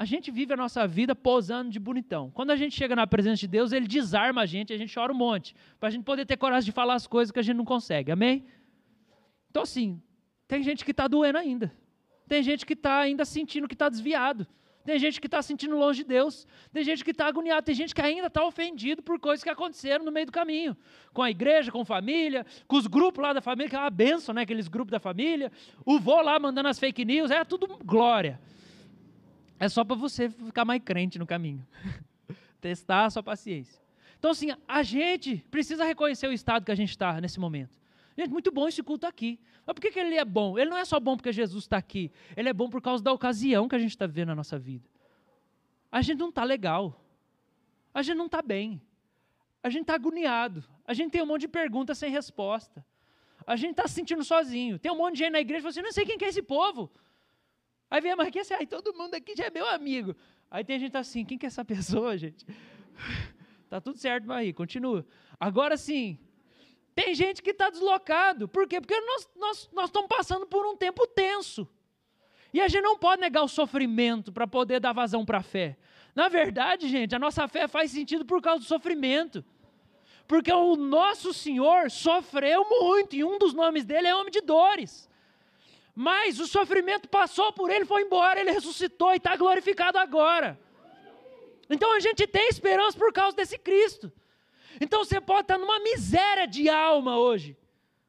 [0.00, 2.30] a, gente vive a nossa vida posando de bonitão.
[2.30, 5.12] Quando a gente chega na presença de Deus, Ele desarma a gente, a gente chora
[5.12, 5.54] um monte.
[5.78, 8.10] Para a gente poder ter coragem de falar as coisas que a gente não consegue.
[8.10, 8.46] Amém?
[9.50, 10.00] Então, assim,
[10.48, 11.70] tem gente que está doendo ainda.
[12.26, 14.46] Tem gente que está ainda sentindo que está desviado.
[14.86, 16.46] Tem gente que está sentindo longe de Deus.
[16.72, 17.62] Tem gente que está agoniado.
[17.62, 20.74] Tem gente que ainda está ofendido por coisas que aconteceram no meio do caminho.
[21.12, 23.90] Com a igreja, com a família, com os grupos lá da família, que é uma
[23.90, 24.42] benção, né?
[24.42, 25.52] Aqueles grupos da família.
[25.84, 27.30] O vô lá mandando as fake news.
[27.30, 28.40] É tudo glória.
[29.60, 31.64] É só para você ficar mais crente no caminho.
[32.62, 33.78] Testar a sua paciência.
[34.18, 37.78] Então, assim, a gente precisa reconhecer o estado que a gente está nesse momento.
[38.16, 39.38] Gente, muito bom esse culto aqui.
[39.66, 40.58] Mas por que, que ele é bom?
[40.58, 42.10] Ele não é só bom porque Jesus está aqui.
[42.34, 44.88] Ele é bom por causa da ocasião que a gente está vivendo na nossa vida.
[45.92, 47.04] A gente não está legal.
[47.92, 48.80] A gente não está bem.
[49.62, 50.64] A gente está agoniado.
[50.86, 52.84] A gente tem um monte de perguntas sem resposta.
[53.46, 54.78] A gente está se sentindo sozinho.
[54.78, 56.28] Tem um monte de gente na igreja que fala assim, não sei quem que é
[56.28, 56.90] esse povo.
[57.90, 60.14] Aí vem a Marquinhos assim, todo mundo aqui já é meu amigo.
[60.48, 62.46] Aí tem gente assim, quem que é essa pessoa, gente?
[63.68, 65.04] tá tudo certo, Marie, continua.
[65.38, 66.18] Agora sim,
[66.94, 68.46] tem gente que está deslocado.
[68.46, 68.80] Por quê?
[68.80, 71.68] Porque nós, nós, nós estamos passando por um tempo tenso.
[72.52, 75.76] E a gente não pode negar o sofrimento para poder dar vazão para a fé.
[76.14, 79.44] Na verdade, gente, a nossa fé faz sentido por causa do sofrimento.
[80.26, 85.09] Porque o nosso Senhor sofreu muito, e um dos nomes dele é homem de dores.
[85.94, 90.58] Mas o sofrimento passou por ele, foi embora, ele ressuscitou e está glorificado agora.
[91.68, 94.12] Então a gente tem esperança por causa desse Cristo.
[94.80, 97.56] Então você pode estar numa miséria de alma hoje,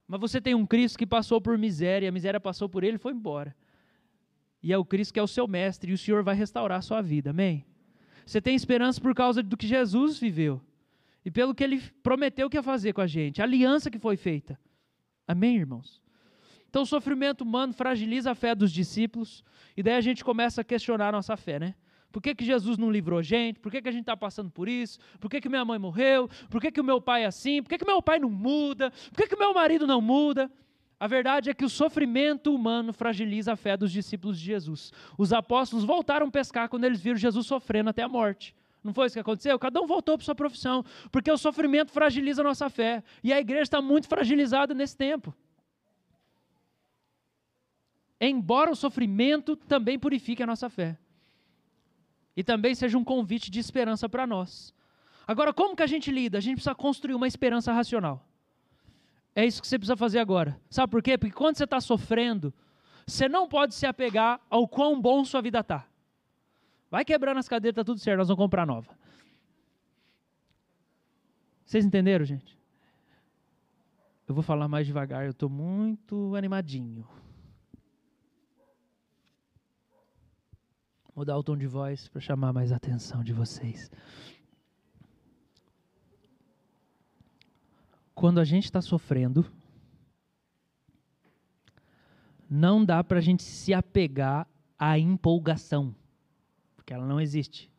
[0.07, 2.99] mas você tem um Cristo que passou por miséria, a miséria passou por ele e
[2.99, 3.55] foi embora.
[4.63, 6.81] E é o Cristo que é o seu mestre, e o Senhor vai restaurar a
[6.81, 7.65] sua vida, amém?
[8.25, 10.61] Você tem esperança por causa do que Jesus viveu
[11.25, 14.17] e pelo que ele prometeu que ia fazer com a gente, a aliança que foi
[14.17, 14.59] feita.
[15.27, 16.01] Amém, irmãos?
[16.71, 19.43] Então, o sofrimento humano fragiliza a fé dos discípulos,
[19.75, 21.75] e daí a gente começa a questionar a nossa fé, né?
[22.13, 23.59] Por que, que Jesus não livrou a gente?
[23.59, 24.97] Por que, que a gente está passando por isso?
[25.19, 26.29] Por que, que minha mãe morreu?
[26.49, 27.61] Por que, que o meu pai é assim?
[27.61, 28.89] Por que, que meu pai não muda?
[29.11, 30.49] Por que, que meu marido não muda?
[30.97, 34.93] A verdade é que o sofrimento humano fragiliza a fé dos discípulos de Jesus.
[35.17, 38.55] Os apóstolos voltaram a pescar quando eles viram Jesus sofrendo até a morte.
[38.81, 39.59] Não foi isso que aconteceu?
[39.59, 43.03] Cada um voltou para sua profissão, porque o sofrimento fragiliza a nossa fé.
[43.21, 45.35] E a igreja está muito fragilizada nesse tempo.
[48.23, 50.95] Embora o sofrimento também purifique a nossa fé
[52.37, 54.71] e também seja um convite de esperança para nós.
[55.27, 56.37] Agora, como que a gente lida?
[56.37, 58.23] A gente precisa construir uma esperança racional.
[59.35, 60.59] É isso que você precisa fazer agora.
[60.69, 61.17] Sabe por quê?
[61.17, 62.53] Porque quando você está sofrendo,
[63.07, 65.87] você não pode se apegar ao quão bom sua vida está.
[66.91, 68.93] Vai quebrando as cadeiras, está tudo certo, nós vamos comprar nova.
[71.65, 72.59] Vocês entenderam, gente?
[74.27, 77.07] Eu vou falar mais devagar, eu estou muito animadinho.
[81.21, 83.91] Mudar o tom de voz para chamar mais a atenção de vocês.
[88.15, 89.45] Quando a gente está sofrendo,
[92.49, 94.47] não dá para a gente se apegar
[94.79, 95.95] à empolgação,
[96.75, 97.71] porque ela não existe.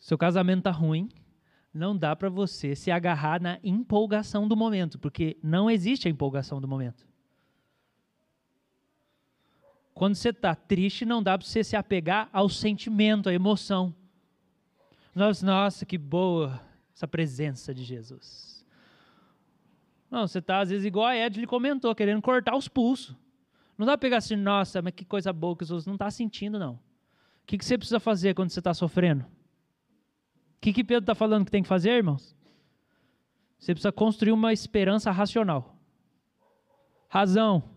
[0.00, 1.08] Seu casamento está ruim,
[1.72, 6.60] não dá para você se agarrar na empolgação do momento, porque não existe a empolgação
[6.60, 7.11] do momento.
[9.94, 13.94] Quando você está triste, não dá para você se apegar ao sentimento, à emoção.
[15.14, 16.60] Nossa, nossa, que boa
[16.94, 18.64] essa presença de Jesus.
[20.10, 23.16] Não, você está às vezes igual a Ed comentou, querendo cortar os pulsos.
[23.76, 26.58] Não dá para pegar assim, nossa, mas que coisa boa que você não está sentindo,
[26.58, 26.74] não.
[26.74, 29.24] O que, que você precisa fazer quando você está sofrendo?
[29.24, 32.36] O que, que Pedro está falando que tem que fazer, irmãos?
[33.58, 35.76] Você precisa construir uma esperança racional.
[37.08, 37.71] Razão.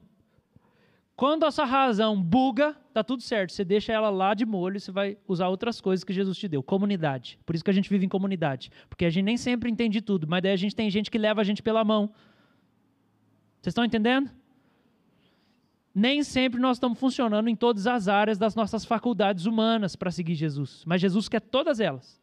[1.15, 3.54] Quando essa razão buga, tá tudo certo.
[3.54, 6.62] Você deixa ela lá de molho, você vai usar outras coisas que Jesus te deu.
[6.62, 7.39] Comunidade.
[7.45, 8.69] Por isso que a gente vive em comunidade.
[8.89, 11.39] Porque a gente nem sempre entende tudo, mas daí a gente tem gente que leva
[11.39, 12.08] a gente pela mão.
[13.62, 14.30] Vocês estão entendendo?
[15.93, 20.36] Nem sempre nós estamos funcionando em todas as áreas das nossas faculdades humanas para seguir
[20.36, 20.84] Jesus.
[20.86, 22.21] Mas Jesus quer todas elas.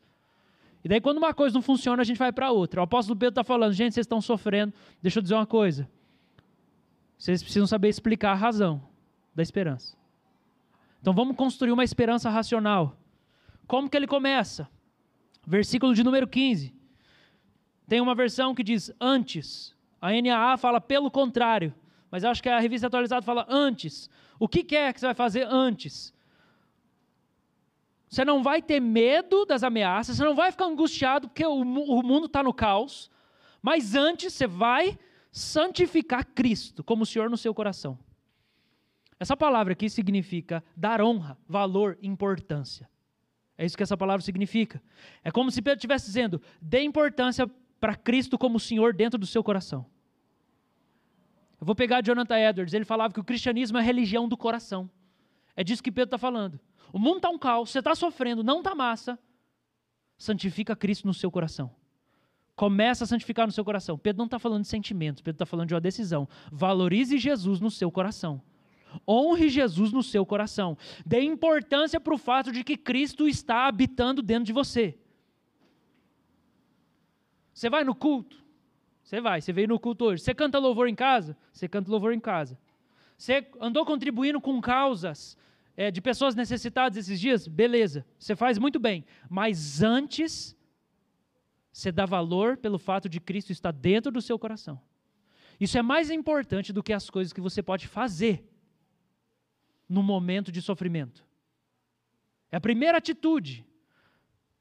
[0.84, 2.80] E daí, quando uma coisa não funciona, a gente vai para outra.
[2.80, 4.74] O apóstolo Pedro está falando, gente, vocês estão sofrendo.
[5.00, 5.88] Deixa eu dizer uma coisa.
[7.22, 8.82] Vocês precisam saber explicar a razão
[9.32, 9.96] da esperança.
[11.00, 12.98] Então vamos construir uma esperança racional.
[13.64, 14.68] Como que ele começa?
[15.46, 16.74] Versículo de número 15.
[17.86, 19.72] Tem uma versão que diz antes.
[20.00, 21.72] A NAA fala pelo contrário.
[22.10, 24.10] Mas acho que a revista atualizada fala antes.
[24.36, 26.12] O que, que é que você vai fazer antes?
[28.08, 32.02] Você não vai ter medo das ameaças, você não vai ficar angustiado porque o, o
[32.02, 33.08] mundo está no caos.
[33.62, 34.98] Mas antes você vai
[35.32, 37.98] santificar Cristo como Senhor no seu coração.
[39.18, 42.88] Essa palavra aqui significa dar honra, valor, importância.
[43.56, 44.82] É isso que essa palavra significa.
[45.24, 49.42] É como se Pedro estivesse dizendo: dê importância para Cristo como Senhor dentro do seu
[49.42, 49.86] coração.
[51.60, 54.90] Eu vou pegar Jonathan Edwards, ele falava que o cristianismo é a religião do coração.
[55.54, 56.58] É disso que Pedro está falando.
[56.92, 59.18] O mundo está um caos, você está sofrendo, não está massa.
[60.18, 61.74] Santifica Cristo no seu coração.
[62.54, 63.98] Começa a santificar no seu coração.
[63.98, 66.28] Pedro não está falando de sentimentos, Pedro está falando de uma decisão.
[66.50, 68.42] Valorize Jesus no seu coração.
[69.08, 70.76] Honre Jesus no seu coração.
[71.04, 74.98] Dê importância para o fato de que Cristo está habitando dentro de você.
[77.54, 78.42] Você vai no culto?
[79.02, 79.40] Você vai.
[79.40, 80.22] Você veio no culto hoje.
[80.22, 81.36] Você canta louvor em casa?
[81.52, 82.58] Você canta louvor em casa.
[83.16, 85.38] Você andou contribuindo com causas
[85.76, 87.46] é, de pessoas necessitadas esses dias?
[87.46, 88.04] Beleza.
[88.18, 89.04] Você faz muito bem.
[89.28, 90.56] Mas antes
[91.72, 94.80] você dá valor pelo fato de Cristo estar dentro do seu coração.
[95.58, 98.46] Isso é mais importante do que as coisas que você pode fazer
[99.88, 101.24] no momento de sofrimento.
[102.50, 103.64] É a primeira atitude.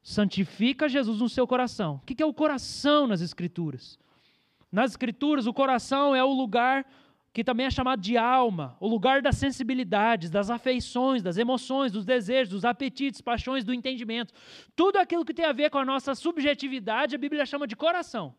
[0.02, 1.96] Santifica Jesus no seu coração.
[1.96, 4.00] O que é o coração nas Escrituras?
[4.72, 6.86] Nas Escrituras, o coração é o lugar
[7.34, 12.04] que também é chamado de alma, o lugar das sensibilidades, das afeições, das emoções, dos
[12.04, 14.34] desejos, dos apetites, paixões, do entendimento.
[14.76, 18.36] Tudo aquilo que tem a ver com a nossa subjetividade, a Bíblia chama de coração.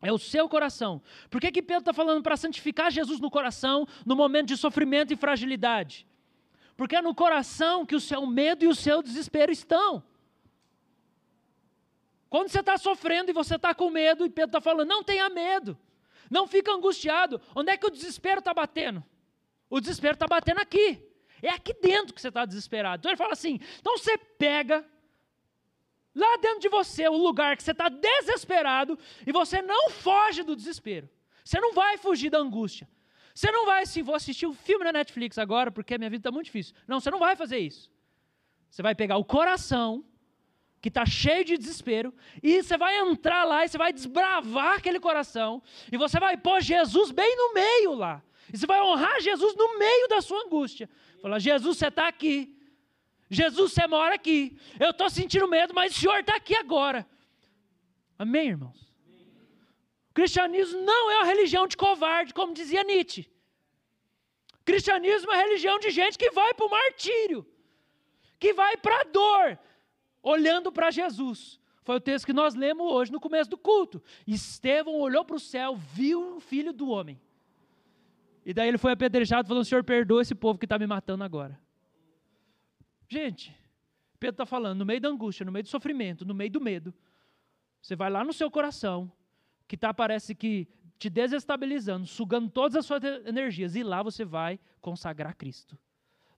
[0.00, 1.02] É o seu coração.
[1.30, 5.12] Por que, que Pedro está falando para santificar Jesus no coração no momento de sofrimento
[5.12, 6.06] e fragilidade?
[6.76, 10.02] Porque é no coração que o seu medo e o seu desespero estão.
[12.30, 15.28] Quando você está sofrendo e você está com medo, e Pedro está falando, não tenha
[15.28, 15.78] medo.
[16.32, 17.38] Não fica angustiado.
[17.54, 19.04] Onde é que o desespero está batendo?
[19.68, 21.06] O desespero está batendo aqui.
[21.42, 23.00] É aqui dentro que você está desesperado.
[23.00, 24.82] Então ele fala assim: então você pega
[26.14, 30.56] lá dentro de você o lugar que você está desesperado e você não foge do
[30.56, 31.06] desespero.
[31.44, 32.88] Você não vai fugir da angústia.
[33.34, 36.30] Você não vai assim, vou assistir um filme na Netflix agora porque minha vida está
[36.30, 36.74] muito difícil.
[36.86, 37.90] Não, você não vai fazer isso.
[38.70, 40.02] Você vai pegar o coração
[40.82, 44.98] que está cheio de desespero, e você vai entrar lá e você vai desbravar aquele
[44.98, 48.20] coração, e você vai pôr Jesus bem no meio lá.
[48.52, 50.90] E você vai honrar Jesus no meio da sua angústia.
[51.22, 52.58] Falar, Jesus, você está aqui.
[53.30, 54.58] Jesus, você mora aqui.
[54.78, 57.06] Eu estou sentindo medo, mas o Senhor está aqui agora.
[58.18, 58.82] Amém, irmãos?
[60.10, 63.30] O cristianismo não é uma religião de covarde, como dizia Nietzsche.
[64.60, 67.46] O cristianismo é uma religião de gente que vai para o martírio,
[68.38, 69.58] que vai para a dor,
[70.22, 71.60] olhando para Jesus.
[71.82, 74.02] Foi o texto que nós lemos hoje no começo do culto.
[74.26, 77.20] Estevão olhou para o céu, viu o filho do homem.
[78.44, 81.58] E daí ele foi apedrejado, falando: Senhor, perdoa esse povo que está me matando agora.
[83.08, 83.54] Gente,
[84.18, 86.94] Pedro está falando, no meio da angústia, no meio do sofrimento, no meio do medo,
[87.80, 89.10] você vai lá no seu coração,
[89.66, 94.60] que está, parece que, te desestabilizando, sugando todas as suas energias, e lá você vai
[94.80, 95.76] consagrar Cristo.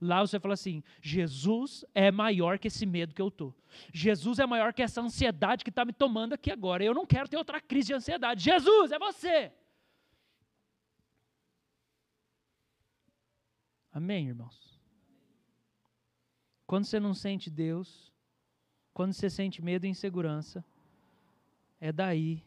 [0.05, 3.55] Lá você fala assim: Jesus é maior que esse medo que eu tô.
[3.91, 6.85] Jesus é maior que essa ansiedade que está me tomando aqui agora.
[6.85, 8.45] Eu não quero ter outra crise de ansiedade.
[8.45, 9.51] Jesus é você.
[13.91, 14.79] Amém, irmãos?
[16.67, 18.13] Quando você não sente Deus,
[18.93, 20.63] quando você sente medo e insegurança,
[21.81, 22.45] é daí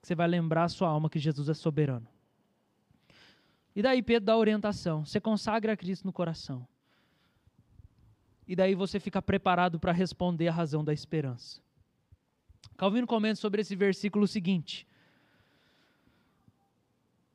[0.00, 2.08] que você vai lembrar a sua alma que Jesus é soberano.
[3.74, 6.66] E daí Pedro dá orientação: você consagra a Cristo no coração
[8.46, 11.60] e daí você fica preparado para responder a razão da esperança.
[12.76, 14.86] Calvino comenta sobre esse versículo o seguinte: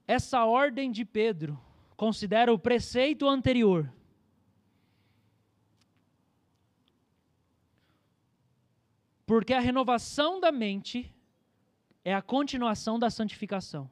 [0.07, 1.59] essa ordem de Pedro
[1.97, 3.91] considera o preceito anterior.
[9.25, 11.13] Porque a renovação da mente
[12.03, 13.89] é a continuação da santificação.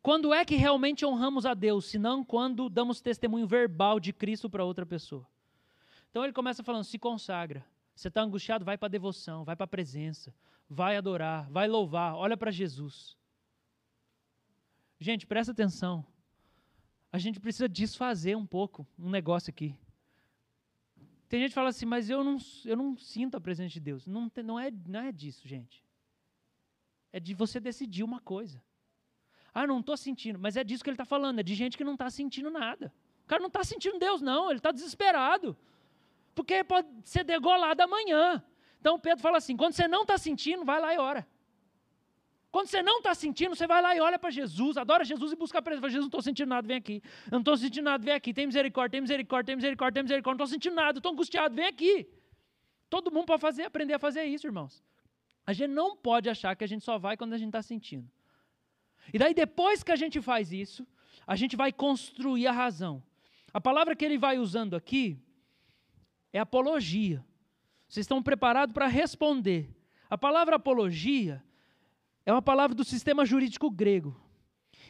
[0.00, 4.48] Quando é que realmente honramos a Deus, se não quando damos testemunho verbal de Cristo
[4.48, 5.26] para outra pessoa?
[6.14, 7.66] Então ele começa falando: se consagra.
[7.92, 10.32] Você está angustiado, vai para a devoção, vai para a presença,
[10.68, 13.16] vai adorar, vai louvar, olha para Jesus.
[15.00, 16.06] Gente, presta atenção.
[17.10, 19.76] A gente precisa desfazer um pouco um negócio aqui.
[21.28, 24.06] Tem gente que fala assim, mas eu não, eu não sinto a presença de Deus.
[24.06, 25.84] Não, não, é, não é disso, gente.
[27.12, 28.62] É de você decidir uma coisa.
[29.52, 30.38] Ah, não estou sentindo.
[30.38, 31.40] Mas é disso que ele está falando.
[31.40, 32.94] É de gente que não está sentindo nada.
[33.24, 34.50] O cara não está sentindo Deus, não.
[34.50, 35.56] Ele está desesperado.
[36.34, 38.42] Porque pode ser degolado amanhã.
[38.80, 41.26] Então Pedro fala assim: quando você não está sentindo, vai lá e ora.
[42.54, 45.36] Quando você não está sentindo, você vai lá e olha para Jesus, adora Jesus e
[45.36, 45.88] busca a presença.
[45.88, 47.02] Jesus, não estou sentindo nada, vem aqui.
[47.26, 48.32] Eu não estou sentindo nada, vem aqui.
[48.32, 50.38] Tem misericórdia, tem misericórdia, tem misericórdia, tem misericórdia.
[50.38, 52.08] Não estou sentindo nada, estou angustiado, vem aqui.
[52.88, 54.84] Todo mundo pode fazer, aprender a fazer isso, irmãos.
[55.44, 58.08] A gente não pode achar que a gente só vai quando a gente está sentindo.
[59.12, 60.86] E daí, depois que a gente faz isso,
[61.26, 63.02] a gente vai construir a razão.
[63.52, 65.18] A palavra que ele vai usando aqui
[66.34, 67.24] é apologia.
[67.88, 69.70] Vocês estão preparados para responder.
[70.10, 71.42] A palavra apologia
[72.26, 74.20] é uma palavra do sistema jurídico grego,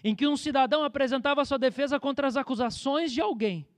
[0.03, 3.69] em que um cidadão apresentava sua defesa contra as acusações de alguém.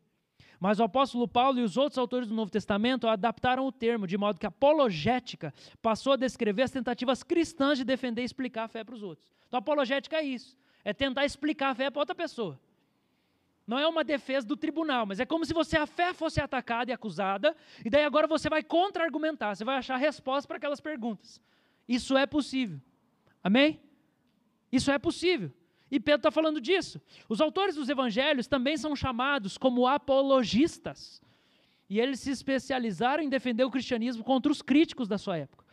[0.61, 4.17] Mas o apóstolo Paulo e os outros autores do Novo Testamento adaptaram o termo, de
[4.17, 5.53] modo que apologética
[5.83, 9.35] passou a descrever as tentativas cristãs de defender e explicar a fé para os outros.
[9.49, 12.59] Então, apologética é isso: é tentar explicar a fé para outra pessoa.
[13.67, 16.91] Não é uma defesa do tribunal, mas é como se você a fé fosse atacada
[16.91, 21.41] e acusada, e daí agora você vai contra-argumentar, você vai achar resposta para aquelas perguntas.
[21.89, 22.81] Isso é possível.
[23.43, 23.81] Amém?
[24.71, 25.53] Isso é possível.
[25.91, 27.01] E Pedro está falando disso.
[27.29, 31.21] Os autores dos evangelhos também são chamados como apologistas.
[31.89, 35.65] E eles se especializaram em defender o cristianismo contra os críticos da sua época.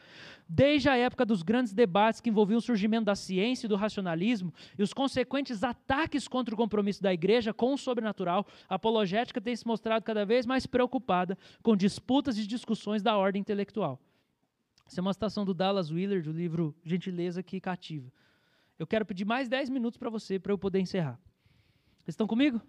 [0.56, 4.54] Desde a época dos grandes debates que envolviam o surgimento da ciência e do racionalismo
[4.78, 9.56] e os consequentes ataques contra o compromisso da igreja com o sobrenatural, a apologética tem
[9.56, 14.00] se mostrado cada vez mais preocupada com disputas e discussões da ordem intelectual.
[14.86, 18.14] Essa é uma citação do Dallas Willard, do livro Gentileza que Cativa.
[18.78, 21.20] Eu quero pedir mais 10 minutos para você, para eu poder encerrar.
[22.04, 22.62] Vocês estão comigo?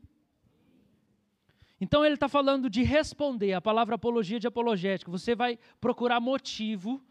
[1.78, 5.11] Então ele está falando de responder, a palavra apologia de apologética.
[5.11, 7.05] Você vai procurar motivo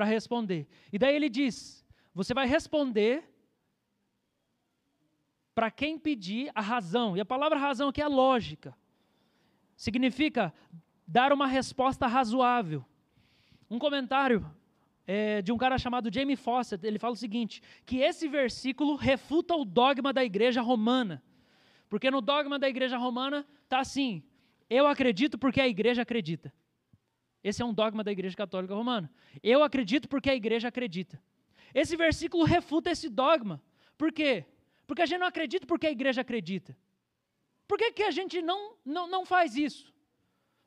[0.00, 0.66] para responder.
[0.90, 3.22] E daí ele diz: você vai responder
[5.54, 7.14] para quem pedir a razão.
[7.18, 8.74] E a palavra razão aqui é lógica.
[9.76, 10.54] Significa
[11.06, 12.82] dar uma resposta razoável.
[13.68, 14.50] Um comentário
[15.06, 19.54] é, de um cara chamado Jamie Fawcett, ele fala o seguinte: que esse versículo refuta
[19.54, 21.22] o dogma da igreja romana.
[21.90, 24.22] Porque no dogma da igreja romana está assim:
[24.70, 26.50] eu acredito porque a igreja acredita.
[27.42, 29.10] Esse é um dogma da igreja católica romana.
[29.42, 31.20] Eu acredito porque a igreja acredita.
[31.74, 33.62] Esse versículo refuta esse dogma.
[33.96, 34.44] Por quê?
[34.86, 36.76] Porque a gente não acredita porque a igreja acredita.
[37.66, 39.92] Por que, que a gente não, não, não faz isso?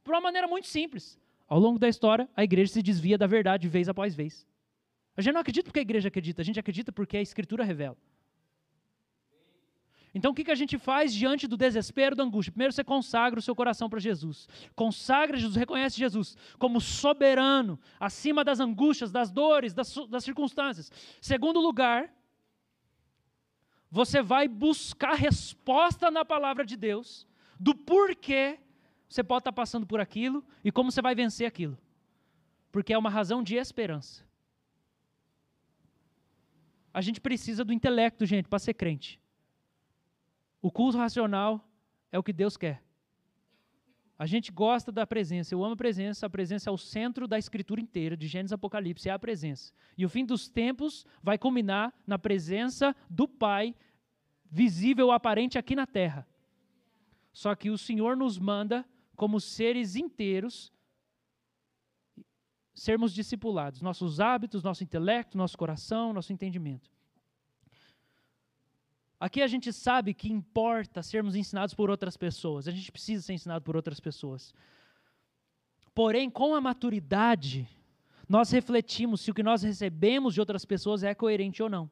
[0.04, 1.20] Por uma maneira muito simples.
[1.48, 4.48] Ao longo da história, a igreja se desvia da verdade vez após vez.
[5.16, 7.98] A gente não acredita porque a igreja acredita, a gente acredita porque a escritura revela.
[10.14, 12.52] Então o que, que a gente faz diante do desespero, da angústia?
[12.52, 14.48] Primeiro você consagra o seu coração para Jesus.
[14.76, 20.92] Consagra Jesus, reconhece Jesus como soberano, acima das angústias, das dores, das, das circunstâncias.
[21.20, 22.14] Segundo lugar,
[23.90, 27.28] você vai buscar resposta na palavra de Deus
[27.60, 28.60] do porquê
[29.10, 31.78] você pode estar passando por aquilo e como você vai vencer aquilo.
[32.72, 34.24] Porque é uma razão de esperança.
[36.94, 39.20] A gente precisa do intelecto, gente, para ser crente.
[40.64, 41.70] O culto racional
[42.10, 42.82] é o que Deus quer.
[44.18, 47.38] A gente gosta da presença, eu amo a presença, a presença é o centro da
[47.38, 49.74] escritura inteira, de Gênesis Apocalipse, é a presença.
[49.98, 53.76] E o fim dos tempos vai culminar na presença do Pai,
[54.50, 56.26] visível, aparente aqui na terra.
[57.34, 58.86] Só que o Senhor nos manda
[59.18, 60.72] como seres inteiros,
[62.74, 66.90] sermos discipulados, nossos hábitos, nosso intelecto, nosso coração, nosso entendimento.
[69.26, 73.32] Aqui a gente sabe que importa sermos ensinados por outras pessoas, a gente precisa ser
[73.32, 74.54] ensinado por outras pessoas.
[75.96, 77.66] Porém, com a maturidade,
[78.28, 81.90] nós refletimos se o que nós recebemos de outras pessoas é coerente ou não.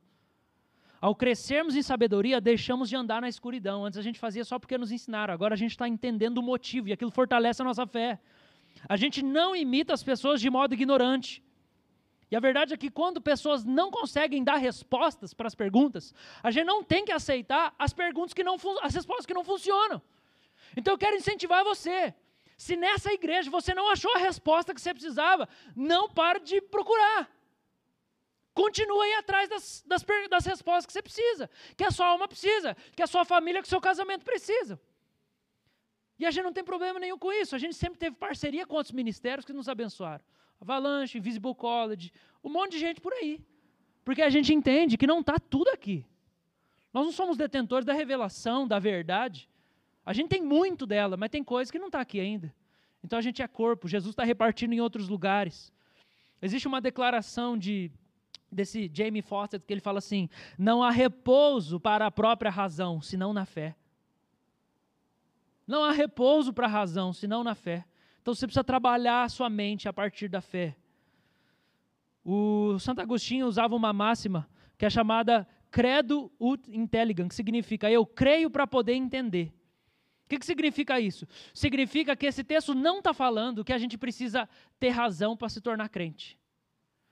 [0.99, 3.85] Ao crescermos em sabedoria, deixamos de andar na escuridão.
[3.85, 6.89] Antes a gente fazia só porque nos ensinaram, agora a gente está entendendo o motivo
[6.89, 8.19] e aquilo fortalece a nossa fé.
[8.89, 11.41] A gente não imita as pessoas de modo ignorante.
[12.31, 16.49] E a verdade é que quando pessoas não conseguem dar respostas para as perguntas, a
[16.49, 20.01] gente não tem que aceitar as perguntas que não as respostas que não funcionam.
[20.77, 22.15] Então eu quero incentivar você.
[22.57, 27.29] Se nessa igreja você não achou a resposta que você precisava, não pare de procurar.
[28.53, 32.77] Continue aí atrás das, das, das respostas que você precisa, que a sua alma precisa,
[32.95, 34.79] que a sua família, que o seu casamento precisa.
[36.17, 37.55] E a gente não tem problema nenhum com isso.
[37.55, 40.23] A gente sempre teve parceria com outros ministérios que nos abençoaram.
[40.61, 43.41] Avalanche, Invisible College, um monte de gente por aí.
[44.05, 46.05] Porque a gente entende que não está tudo aqui.
[46.93, 49.49] Nós não somos detentores da revelação, da verdade.
[50.05, 52.53] A gente tem muito dela, mas tem coisas que não está aqui ainda.
[53.03, 55.73] Então a gente é corpo, Jesus está repartindo em outros lugares.
[56.41, 57.91] Existe uma declaração de
[58.51, 63.33] desse Jamie Foster que ele fala assim: não há repouso para a própria razão, senão
[63.33, 63.75] na fé.
[65.65, 67.85] Não há repouso para a razão, senão na fé.
[68.21, 70.75] Então você precisa trabalhar a sua mente a partir da fé.
[72.23, 74.47] O Santo Agostinho usava uma máxima
[74.77, 79.53] que é chamada credo ut intelligam, que significa eu creio para poder entender.
[80.25, 81.27] O que, que significa isso?
[81.53, 84.47] Significa que esse texto não está falando que a gente precisa
[84.79, 86.37] ter razão para se tornar crente.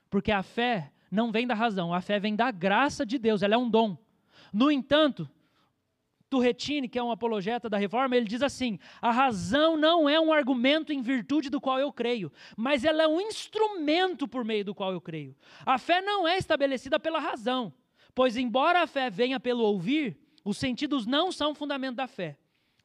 [0.09, 3.55] Porque a fé não vem da razão, a fé vem da graça de Deus, ela
[3.55, 3.97] é um dom.
[4.53, 5.29] No entanto,
[6.29, 10.31] Turretini, que é um apologeta da reforma, ele diz assim: a razão não é um
[10.31, 14.75] argumento em virtude do qual eu creio, mas ela é um instrumento por meio do
[14.75, 15.35] qual eu creio.
[15.65, 17.73] A fé não é estabelecida pela razão,
[18.13, 22.37] pois, embora a fé venha pelo ouvir, os sentidos não são fundamento da fé.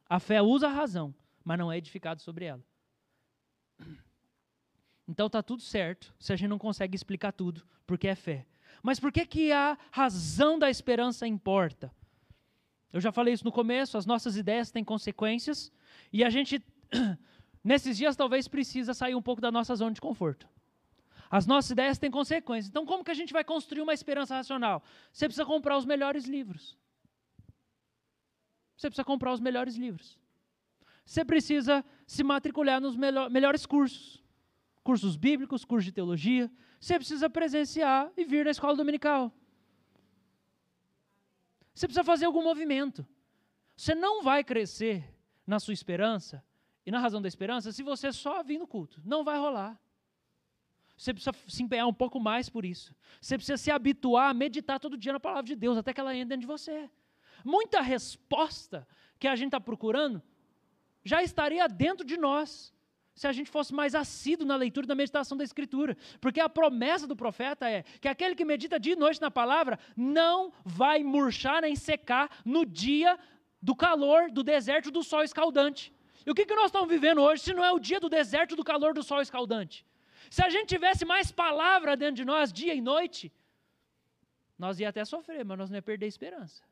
[0.09, 2.63] A fé usa a razão, mas não é edificado sobre ela.
[5.07, 8.47] Então está tudo certo se a gente não consegue explicar tudo, porque é fé.
[8.81, 11.93] Mas por que, que a razão da esperança importa?
[12.95, 15.69] Eu já falei isso no começo, as nossas ideias têm consequências
[16.13, 16.63] e a gente,
[17.61, 20.47] nesses dias, talvez precisa sair um pouco da nossa zona de conforto.
[21.29, 22.69] As nossas ideias têm consequências.
[22.69, 24.81] Então, como que a gente vai construir uma esperança racional?
[25.11, 26.77] Você precisa comprar os melhores livros.
[28.77, 30.17] Você precisa comprar os melhores livros.
[31.05, 34.23] Você precisa se matricular nos melhor, melhores cursos.
[34.85, 36.49] Cursos bíblicos, cursos de teologia.
[36.79, 39.33] Você precisa presenciar e vir na escola dominical.
[41.75, 43.05] Você precisa fazer algum movimento.
[43.75, 45.13] Você não vai crescer
[45.45, 46.43] na sua esperança
[46.85, 49.01] e na razão da esperança se você só vir no culto.
[49.03, 49.79] Não vai rolar.
[50.97, 52.95] Você precisa se empenhar um pouco mais por isso.
[53.19, 56.15] Você precisa se habituar a meditar todo dia na palavra de Deus, até que ela
[56.15, 56.89] entre dentro de você.
[57.43, 58.87] Muita resposta
[59.19, 60.23] que a gente está procurando
[61.03, 62.73] já estaria dentro de nós
[63.15, 65.97] se a gente fosse mais assíduo na leitura e na meditação da Escritura.
[66.19, 69.79] Porque a promessa do profeta é que aquele que medita dia e noite na palavra
[69.95, 73.17] não vai murchar nem secar no dia
[73.61, 75.93] do calor, do deserto, do sol escaldante.
[76.25, 78.55] E o que, que nós estamos vivendo hoje se não é o dia do deserto,
[78.55, 79.85] do calor, do sol escaldante?
[80.29, 83.31] Se a gente tivesse mais palavra dentro de nós, dia e noite,
[84.59, 86.63] nós ia até sofrer, mas nós não ia perder a esperança.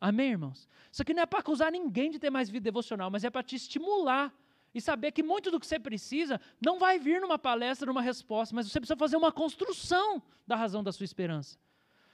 [0.00, 0.66] Amém, irmãos?
[0.90, 3.42] Isso aqui não é para acusar ninguém de ter mais vida devocional, mas é para
[3.42, 4.32] te estimular
[4.78, 8.54] e saber que muito do que você precisa não vai vir numa palestra, numa resposta,
[8.54, 11.58] mas você precisa fazer uma construção da razão da sua esperança.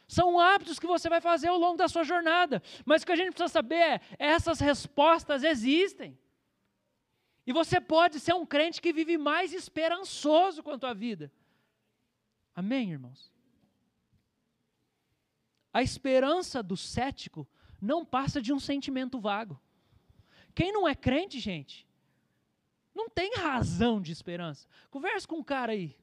[0.08, 2.62] São hábitos que você vai fazer ao longo da sua jornada.
[2.84, 6.18] Mas o que a gente precisa saber é: essas respostas existem.
[7.46, 11.32] E você pode ser um crente que vive mais esperançoso quanto à vida.
[12.54, 13.32] Amém, irmãos?
[15.72, 17.46] A esperança do cético
[17.80, 19.60] não passa de um sentimento vago.
[20.54, 21.86] Quem não é crente, gente,
[22.94, 24.68] não tem razão de esperança.
[24.90, 25.96] Converse com um cara aí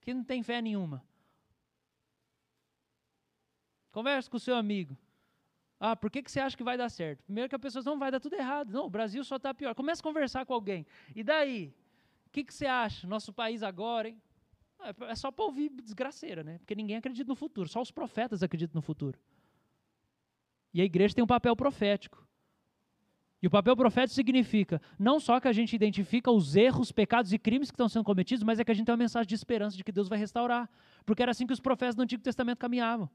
[0.00, 1.02] que não tem fé nenhuma.
[3.90, 4.96] Converse com o seu amigo.
[5.80, 7.24] Ah, por que, que você acha que vai dar certo?
[7.24, 8.72] Primeiro que a pessoa não vai dar tudo errado.
[8.72, 9.74] Não, o Brasil só está pior.
[9.74, 10.86] Comece a conversar com alguém.
[11.14, 11.74] E daí?
[12.26, 13.06] O que, que você acha?
[13.06, 14.22] Nosso país agora, hein?
[14.80, 16.58] É, é só para ouvir desgraceira, né?
[16.58, 17.68] Porque ninguém acredita no futuro.
[17.68, 19.18] Só os profetas acreditam no futuro.
[20.72, 22.26] E a igreja tem um papel profético.
[23.46, 27.38] E o papel profético significa não só que a gente identifica os erros, pecados e
[27.38, 29.76] crimes que estão sendo cometidos, mas é que a gente tem uma mensagem de esperança
[29.76, 30.68] de que Deus vai restaurar.
[31.04, 33.08] Porque era assim que os profetas do Antigo Testamento caminhavam.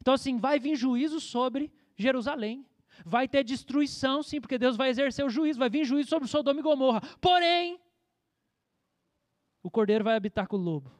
[0.00, 2.64] Então, assim, vai vir juízo sobre Jerusalém.
[3.04, 5.58] Vai ter destruição, sim, porque Deus vai exercer o juízo.
[5.58, 7.02] Vai vir juízo sobre Sodoma e Gomorra.
[7.20, 7.78] Porém,
[9.62, 10.90] o cordeiro vai habitar com o lobo.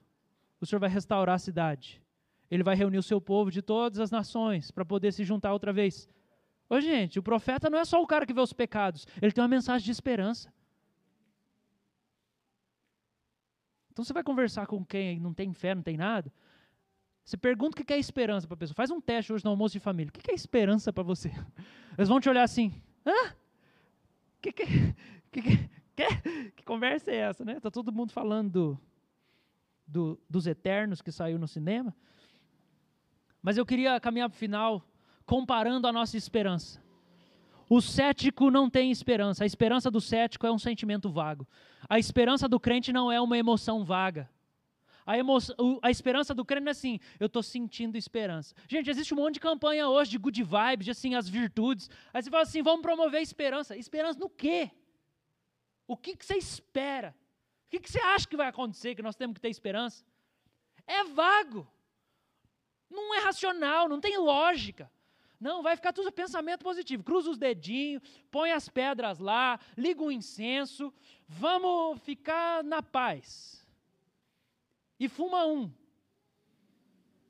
[0.60, 2.02] O Senhor vai restaurar a cidade.
[2.50, 5.72] Ele vai reunir o seu povo de todas as nações para poder se juntar outra
[5.72, 6.06] vez.
[6.72, 9.42] Ô, gente, o profeta não é só o cara que vê os pecados, ele tem
[9.42, 10.50] uma mensagem de esperança.
[13.90, 16.32] Então você vai conversar com quem não tem fé, não tem nada.
[17.22, 18.74] Você pergunta o que é esperança para a pessoa.
[18.74, 20.08] Faz um teste hoje no almoço de família.
[20.08, 21.30] O que é esperança para você?
[21.98, 22.72] Eles vão te olhar assim.
[23.04, 23.34] Hã?
[24.40, 24.64] Que, que,
[25.30, 25.42] que,
[25.94, 27.60] que, que, conversa é essa, né?
[27.60, 28.80] Tá todo mundo falando do,
[29.86, 31.94] do, dos Eternos que saiu no cinema.
[33.42, 34.82] Mas eu queria caminhar para o final
[35.24, 36.82] comparando a nossa esperança.
[37.68, 39.44] O cético não tem esperança.
[39.44, 41.48] A esperança do cético é um sentimento vago.
[41.88, 44.28] A esperança do crente não é uma emoção vaga.
[45.06, 45.14] A,
[45.82, 48.54] a esperança do crente é assim, eu estou sentindo esperança.
[48.68, 51.88] Gente, existe um monte de campanha hoje de good vibes, de assim, as virtudes.
[52.12, 53.76] Aí você fala assim, vamos promover esperança.
[53.76, 54.70] Esperança no quê?
[55.86, 57.14] O que, que você espera?
[57.66, 60.04] O que, que você acha que vai acontecer, que nós temos que ter esperança?
[60.86, 61.66] É vago.
[62.90, 64.90] Não é racional, não tem lógica.
[65.42, 67.02] Não, vai ficar tudo pensamento positivo.
[67.02, 70.94] Cruza os dedinhos, põe as pedras lá, liga o incenso,
[71.26, 73.66] vamos ficar na paz.
[75.00, 75.68] E fuma um.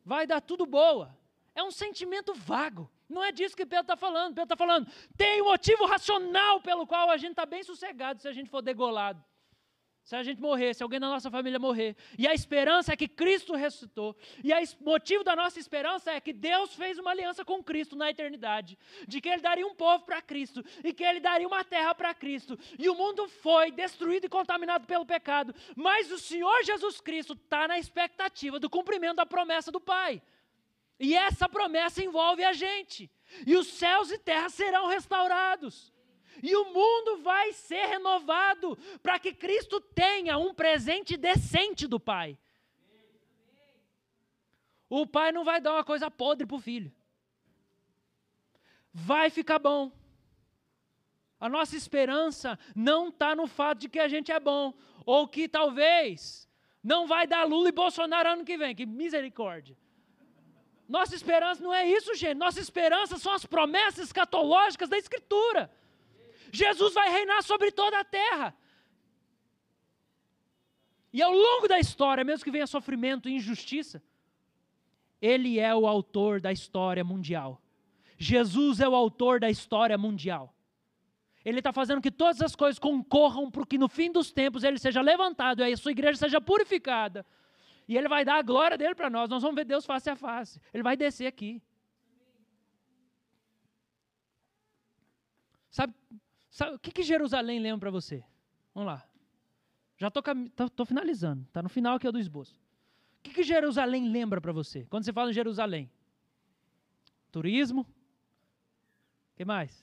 [0.05, 1.19] Vai dar tudo boa.
[1.55, 2.91] É um sentimento vago.
[3.09, 4.35] Não é disso que Pedro está falando.
[4.35, 8.29] Pedro está falando, tem um motivo racional pelo qual a gente está bem sossegado se
[8.29, 9.25] a gente for degolado
[10.05, 11.97] se a gente morrer, se alguém da nossa família morrer.
[12.19, 14.17] E a esperança é que Cristo ressuscitou.
[14.43, 18.11] E o motivo da nossa esperança é que Deus fez uma aliança com Cristo na
[18.11, 18.77] eternidade.
[19.07, 20.65] De que Ele daria um povo para Cristo.
[20.83, 22.59] E que Ele daria uma terra para Cristo.
[22.79, 25.55] E o mundo foi destruído e contaminado pelo pecado.
[25.77, 30.21] Mas o Senhor Jesus Cristo está na expectativa do cumprimento da promessa do Pai.
[30.99, 33.09] E essa promessa envolve a gente.
[33.47, 35.92] E os céus e terra serão restaurados
[36.43, 42.39] e o mundo vai ser renovado para que Cristo tenha um presente decente do Pai.
[44.89, 46.93] O pai não vai dar uma coisa podre para o filho.
[48.93, 49.91] Vai ficar bom.
[51.41, 54.75] A nossa esperança não está no fato de que a gente é bom,
[55.07, 56.47] ou que talvez
[56.83, 58.75] não vai dar Lula e Bolsonaro ano que vem.
[58.75, 59.77] Que misericórdia.
[60.87, 62.35] Nossa esperança não é isso, gente.
[62.35, 65.71] Nossa esperança são as promessas escatológicas da Escritura.
[66.53, 68.55] Jesus vai reinar sobre toda a terra.
[71.13, 74.03] E ao longo da história, mesmo que venha sofrimento e injustiça,
[75.21, 77.61] ele é o autor da história mundial.
[78.19, 80.55] Jesus é o autor da história mundial.
[81.45, 84.79] Ele está fazendo que todas as coisas concorram para que no fim dos tempos ele
[84.79, 87.27] seja levantado e a sua igreja seja purificada.
[87.89, 89.29] E ele vai dar a glória dele para nós.
[89.29, 90.61] Nós vamos ver Deus face a face.
[90.73, 91.61] Ele vai descer aqui.
[95.71, 95.95] Sabe,
[96.53, 98.23] Sabe, o que, que Jerusalém lembra para você?
[98.75, 99.09] Vamos lá.
[99.97, 101.45] Já estou finalizando.
[101.45, 102.61] Está no final aqui do esboço.
[103.19, 104.85] O que, que Jerusalém lembra para você?
[104.91, 105.91] Quando você fala em Jerusalém?
[107.31, 107.83] Turismo.
[107.83, 109.83] O que mais?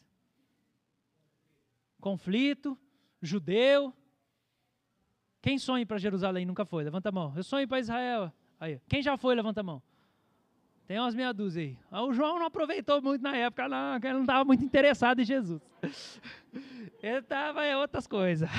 [1.99, 2.77] Conflito.
[3.19, 3.91] Judeu.
[5.41, 6.83] Quem sonha para Jerusalém nunca foi?
[6.83, 7.33] Levanta a mão.
[7.35, 8.31] Eu sonho para Israel.
[8.59, 8.79] Aí.
[8.87, 9.33] Quem já foi?
[9.33, 9.81] Levanta a mão.
[10.89, 11.77] Tem umas meia dúzia aí.
[11.91, 15.23] Ah, o João não aproveitou muito na época, não, ele não estava muito interessado em
[15.23, 15.61] Jesus.
[17.03, 18.49] Ele estava em outras coisas.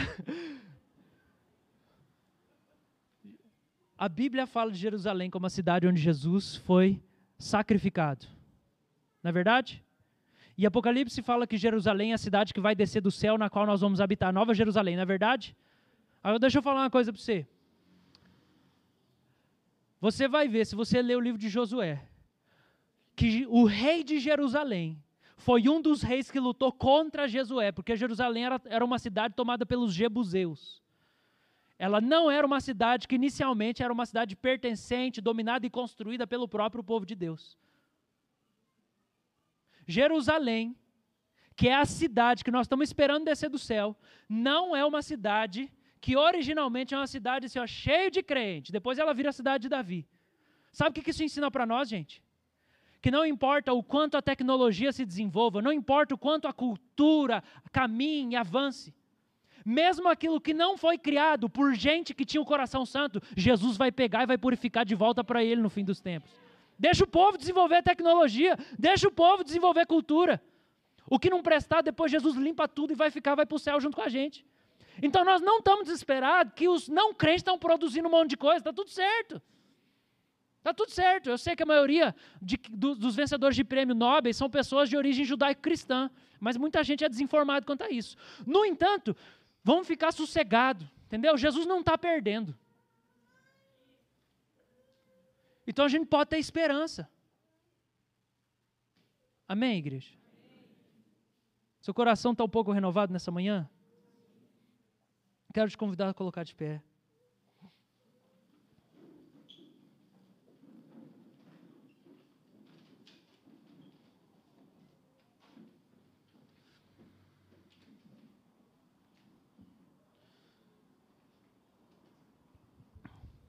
[3.98, 7.02] A Bíblia fala de Jerusalém como a cidade onde Jesus foi
[7.36, 8.28] sacrificado.
[9.24, 9.84] Não é verdade?
[10.56, 13.66] E Apocalipse fala que Jerusalém é a cidade que vai descer do céu, na qual
[13.66, 15.56] nós vamos habitar, Nova Jerusalém, não é verdade?
[16.22, 17.44] Agora deixa eu falar uma coisa para você.
[20.00, 22.06] Você vai ver, se você ler o livro de Josué,
[23.20, 24.98] que o rei de Jerusalém
[25.36, 29.66] foi um dos reis que lutou contra Jesué, porque Jerusalém era, era uma cidade tomada
[29.66, 30.82] pelos jebuseus.
[31.78, 36.48] Ela não era uma cidade que inicialmente era uma cidade pertencente, dominada e construída pelo
[36.48, 37.58] próprio povo de Deus.
[39.86, 40.74] Jerusalém,
[41.54, 43.94] que é a cidade que nós estamos esperando descer do céu,
[44.30, 48.72] não é uma cidade que originalmente é uma cidade assim, ó, cheia de crente.
[48.72, 50.08] Depois ela vira a cidade de Davi.
[50.72, 52.22] Sabe o que isso ensina para nós, gente?
[53.00, 57.42] Que não importa o quanto a tecnologia se desenvolva, não importa o quanto a cultura
[57.72, 58.94] caminhe e avance,
[59.64, 63.92] mesmo aquilo que não foi criado por gente que tinha o coração santo, Jesus vai
[63.92, 66.30] pegar e vai purificar de volta para ele no fim dos tempos.
[66.78, 70.42] Deixa o povo desenvolver tecnologia, deixa o povo desenvolver cultura.
[71.08, 73.80] O que não prestar, depois Jesus limpa tudo e vai ficar, vai para o céu
[73.80, 74.46] junto com a gente.
[75.02, 78.58] Então nós não estamos desesperados que os não crentes estão produzindo um monte de coisa,
[78.58, 79.42] está tudo certo.
[80.60, 81.30] Está tudo certo.
[81.30, 84.96] Eu sei que a maioria de, do, dos vencedores de prêmio Nobel são pessoas de
[84.96, 88.14] origem judaico-cristã, mas muita gente é desinformada quanto a isso.
[88.46, 89.16] No entanto,
[89.64, 91.36] vamos ficar sossegados, entendeu?
[91.38, 92.54] Jesus não está perdendo.
[95.66, 97.08] Então a gente pode ter esperança.
[99.48, 100.12] Amém, igreja?
[101.80, 103.68] Seu coração está um pouco renovado nessa manhã?
[105.54, 106.82] Quero te convidar a colocar de pé.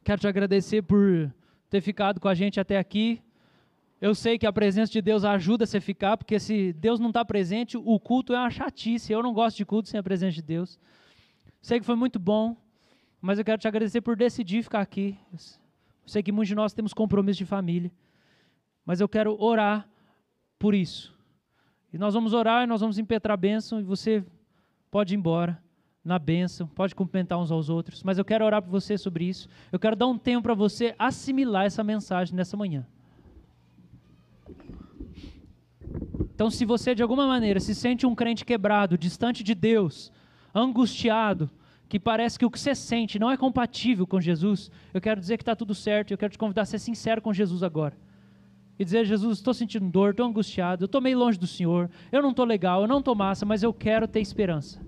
[0.03, 1.31] Quero te agradecer por
[1.69, 3.21] ter ficado com a gente até aqui.
[3.99, 7.09] Eu sei que a presença de Deus ajuda você a ficar, porque se Deus não
[7.09, 9.13] está presente, o culto é uma chatice.
[9.13, 10.79] Eu não gosto de culto sem a presença de Deus.
[11.61, 12.57] Sei que foi muito bom,
[13.21, 15.15] mas eu quero te agradecer por decidir ficar aqui.
[15.31, 15.37] Eu
[16.07, 17.91] sei que muitos de nós temos compromisso de família,
[18.83, 19.87] mas eu quero orar
[20.57, 21.15] por isso.
[21.93, 24.25] E nós vamos orar e nós vamos impetrar a bênção e você
[24.89, 25.61] pode ir embora
[26.03, 29.47] na bênção, pode cumprimentar uns aos outros, mas eu quero orar por você sobre isso.
[29.71, 32.85] Eu quero dar um tempo para você assimilar essa mensagem nessa manhã.
[36.33, 40.11] Então, se você de alguma maneira se sente um crente quebrado, distante de Deus,
[40.55, 41.49] angustiado,
[41.87, 45.37] que parece que o que você sente não é compatível com Jesus, eu quero dizer
[45.37, 46.11] que está tudo certo.
[46.11, 47.95] Eu quero te convidar a ser sincero com Jesus agora.
[48.79, 52.21] E dizer: Jesus, estou sentindo dor, estou angustiado, eu estou meio longe do Senhor, eu
[52.21, 54.79] não estou legal, eu não estou massa, mas eu quero ter esperança.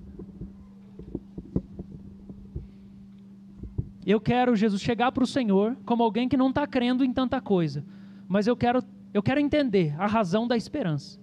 [4.05, 7.39] Eu quero, Jesus, chegar para o Senhor como alguém que não está crendo em tanta
[7.39, 7.83] coisa,
[8.27, 8.83] mas eu quero,
[9.13, 11.19] eu quero entender a razão da esperança.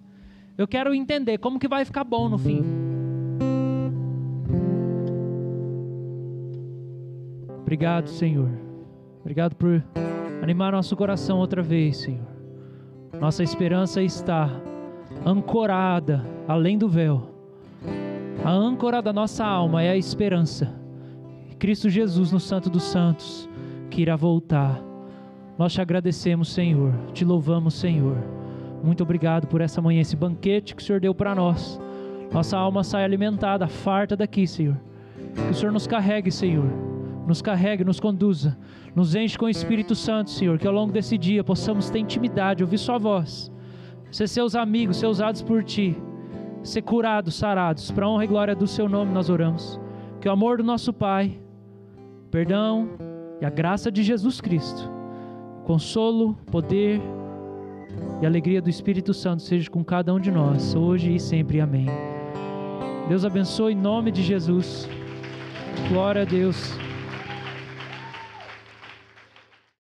[0.57, 2.63] Eu quero entender como que vai ficar bom no fim.
[7.61, 8.51] Obrigado, Senhor.
[9.21, 9.83] Obrigado por
[10.43, 12.27] animar nosso coração outra vez, Senhor.
[13.21, 14.51] Nossa esperança está
[15.25, 17.35] ancorada além do véu.
[18.45, 20.80] A âncora da nossa alma é a esperança.
[21.61, 23.49] Cristo Jesus no Santo dos Santos,
[23.91, 24.83] que irá voltar.
[25.59, 26.93] Nós te agradecemos, Senhor.
[27.13, 28.17] Te louvamos, Senhor.
[28.83, 31.79] Muito obrigado por essa manhã, esse banquete que o Senhor deu para nós.
[32.33, 34.81] Nossa alma sai alimentada, farta daqui, Senhor.
[35.35, 36.91] Que o Senhor nos carregue, Senhor
[37.27, 38.59] nos carregue, nos conduza,
[38.95, 42.65] nos enche com o Espírito Santo, Senhor, que ao longo desse dia possamos ter intimidade,
[42.65, 43.53] ouvir Sua voz,
[44.11, 45.97] ser seus amigos, ser usados por Ti,
[46.63, 49.79] ser curados, sarados, para honra e glória do Seu nome nós oramos.
[50.21, 51.41] Que o amor do nosso Pai,
[52.31, 52.89] perdão
[53.41, 54.91] e a graça de Jesus Cristo,
[55.65, 57.01] consolo, poder
[58.21, 61.61] e alegria do Espírito Santo seja com cada um de nós, hoje e sempre.
[61.61, 61.87] Amém.
[63.09, 64.89] Deus abençoe em nome de Jesus.
[65.89, 66.79] Glória a Deus.